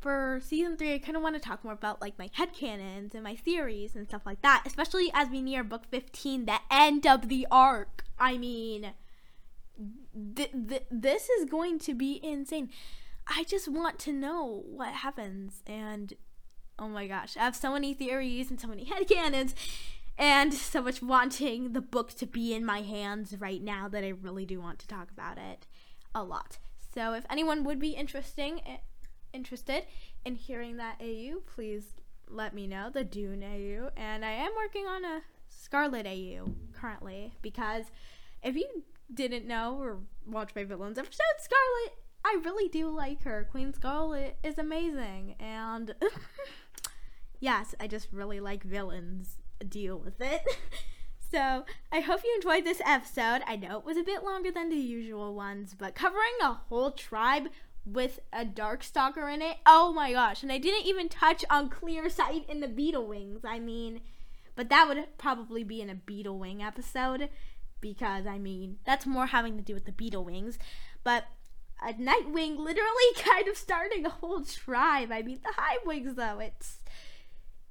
for 0.00 0.40
season 0.42 0.76
three, 0.76 0.94
I 0.94 0.98
kind 0.98 1.16
of 1.16 1.22
want 1.22 1.34
to 1.34 1.40
talk 1.40 1.64
more 1.64 1.72
about 1.72 2.00
like 2.00 2.18
my 2.18 2.28
headcanons 2.28 3.14
and 3.14 3.22
my 3.22 3.34
theories 3.34 3.96
and 3.96 4.06
stuff 4.06 4.22
like 4.24 4.42
that, 4.42 4.62
especially 4.66 5.10
as 5.12 5.28
we 5.28 5.40
near 5.40 5.64
book 5.64 5.84
15, 5.90 6.46
the 6.46 6.58
end 6.70 7.06
of 7.06 7.28
the 7.28 7.46
arc. 7.50 8.04
I 8.18 8.38
mean, 8.38 8.92
th- 10.34 10.52
th- 10.68 10.86
this 10.90 11.28
is 11.28 11.44
going 11.46 11.78
to 11.80 11.94
be 11.94 12.20
insane. 12.22 12.70
I 13.26 13.44
just 13.44 13.68
want 13.68 13.98
to 14.00 14.12
know 14.12 14.64
what 14.66 14.92
happens. 14.94 15.62
And 15.66 16.14
oh 16.78 16.88
my 16.88 17.06
gosh, 17.06 17.36
I 17.36 17.40
have 17.40 17.56
so 17.56 17.72
many 17.72 17.94
theories 17.94 18.50
and 18.50 18.60
so 18.60 18.68
many 18.68 18.84
headcanons 18.84 19.54
and 20.16 20.52
so 20.52 20.82
much 20.82 21.02
wanting 21.02 21.72
the 21.72 21.80
book 21.80 22.14
to 22.14 22.26
be 22.26 22.54
in 22.54 22.64
my 22.64 22.82
hands 22.82 23.36
right 23.38 23.62
now 23.62 23.88
that 23.88 24.04
I 24.04 24.08
really 24.08 24.44
do 24.44 24.60
want 24.60 24.78
to 24.80 24.88
talk 24.88 25.10
about 25.10 25.38
it 25.38 25.66
a 26.14 26.22
lot. 26.22 26.58
So 26.94 27.12
if 27.12 27.24
anyone 27.30 27.64
would 27.64 27.78
be 27.78 27.90
interesting 27.90 28.60
eh, 28.66 28.78
interested 29.32 29.84
in 30.24 30.34
hearing 30.34 30.76
that 30.76 31.00
AU, 31.00 31.40
please 31.46 31.94
let 32.28 32.54
me 32.54 32.66
know 32.66 32.90
the 32.90 33.04
Dune 33.04 33.42
AU. 33.42 33.90
And 33.96 34.24
I 34.24 34.30
am 34.32 34.50
working 34.56 34.86
on 34.86 35.04
a 35.04 35.22
Scarlet 35.48 36.06
AU 36.06 36.50
currently 36.72 37.34
because 37.42 37.84
if 38.42 38.56
you 38.56 38.84
didn't 39.12 39.46
know 39.46 39.78
or 39.80 39.98
watch 40.26 40.50
my 40.54 40.64
villains 40.64 40.98
episode, 40.98 41.22
Scarlet, 41.38 41.98
I 42.24 42.40
really 42.44 42.68
do 42.68 42.88
like 42.90 43.22
her. 43.22 43.48
Queen 43.50 43.72
Scarlet 43.72 44.36
is 44.42 44.58
amazing, 44.58 45.36
and 45.38 45.94
yes, 47.40 47.74
I 47.80 47.86
just 47.86 48.08
really 48.12 48.40
like 48.40 48.62
villains. 48.62 49.38
Deal 49.66 49.98
with 49.98 50.20
it. 50.20 50.42
So, 51.30 51.66
I 51.92 52.00
hope 52.00 52.22
you 52.24 52.34
enjoyed 52.36 52.64
this 52.64 52.80
episode. 52.86 53.42
I 53.46 53.56
know 53.56 53.76
it 53.76 53.84
was 53.84 53.98
a 53.98 54.02
bit 54.02 54.24
longer 54.24 54.50
than 54.50 54.70
the 54.70 54.76
usual 54.76 55.34
ones, 55.34 55.74
but 55.78 55.94
covering 55.94 56.32
a 56.40 56.54
whole 56.54 56.90
tribe 56.90 57.48
with 57.84 58.20
a 58.32 58.44
dark 58.44 58.82
stalker 58.82 59.28
in 59.28 59.42
it. 59.42 59.58
Oh 59.66 59.92
my 59.92 60.12
gosh. 60.12 60.42
And 60.42 60.52
I 60.52 60.58
didn't 60.58 60.86
even 60.86 61.08
touch 61.08 61.44
on 61.50 61.68
clear 61.68 62.08
sight 62.08 62.44
in 62.48 62.60
the 62.60 62.68
beetle 62.68 63.06
wings. 63.06 63.40
I 63.44 63.58
mean, 63.58 64.00
but 64.54 64.68
that 64.70 64.88
would 64.88 65.18
probably 65.18 65.64
be 65.64 65.80
in 65.80 65.90
a 65.90 65.94
beetle 65.94 66.38
wing 66.38 66.62
episode 66.62 67.28
because 67.80 68.26
I 68.26 68.38
mean, 68.38 68.78
that's 68.84 69.06
more 69.06 69.26
having 69.26 69.56
to 69.56 69.62
do 69.62 69.74
with 69.74 69.84
the 69.84 69.92
beetle 69.92 70.24
wings. 70.24 70.58
But 71.04 71.24
a 71.80 71.92
Nightwing 71.92 72.58
literally 72.58 73.12
kind 73.16 73.48
of 73.48 73.56
starting 73.56 74.04
a 74.04 74.10
whole 74.10 74.42
tribe. 74.42 75.10
I 75.12 75.22
mean, 75.22 75.40
the 75.42 75.52
Hive 75.56 75.86
Wings 75.86 76.14
though, 76.14 76.40
it's 76.40 76.78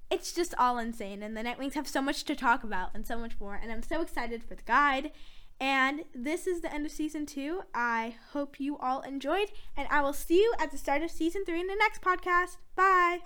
it's 0.10 0.32
just 0.32 0.54
all 0.58 0.78
insane 0.78 1.22
and 1.24 1.36
the 1.36 1.42
Nightwings 1.42 1.74
have 1.74 1.88
so 1.88 2.02
much 2.02 2.24
to 2.26 2.36
talk 2.36 2.64
about 2.64 2.92
and 2.94 3.06
so 3.06 3.18
much 3.18 3.34
more 3.40 3.60
and 3.62 3.72
I'm 3.72 3.84
so 3.84 4.02
excited 4.02 4.44
for 4.44 4.56
the 4.56 4.64
guide 4.64 5.12
and 5.60 6.02
this 6.14 6.46
is 6.46 6.62
the 6.62 6.74
end 6.74 6.86
of 6.86 6.92
season 6.92 7.26
two. 7.26 7.62
I 7.74 8.16
hope 8.32 8.60
you 8.60 8.78
all 8.78 9.02
enjoyed, 9.02 9.52
and 9.76 9.88
I 9.90 10.02
will 10.02 10.14
see 10.14 10.38
you 10.42 10.54
at 10.60 10.72
the 10.72 10.78
start 10.78 11.02
of 11.02 11.12
season 11.12 11.46
three 11.46 11.60
in 11.60 11.68
the 11.68 11.76
next 11.76 12.02
podcast. 12.02 12.58
Bye. 12.76 13.22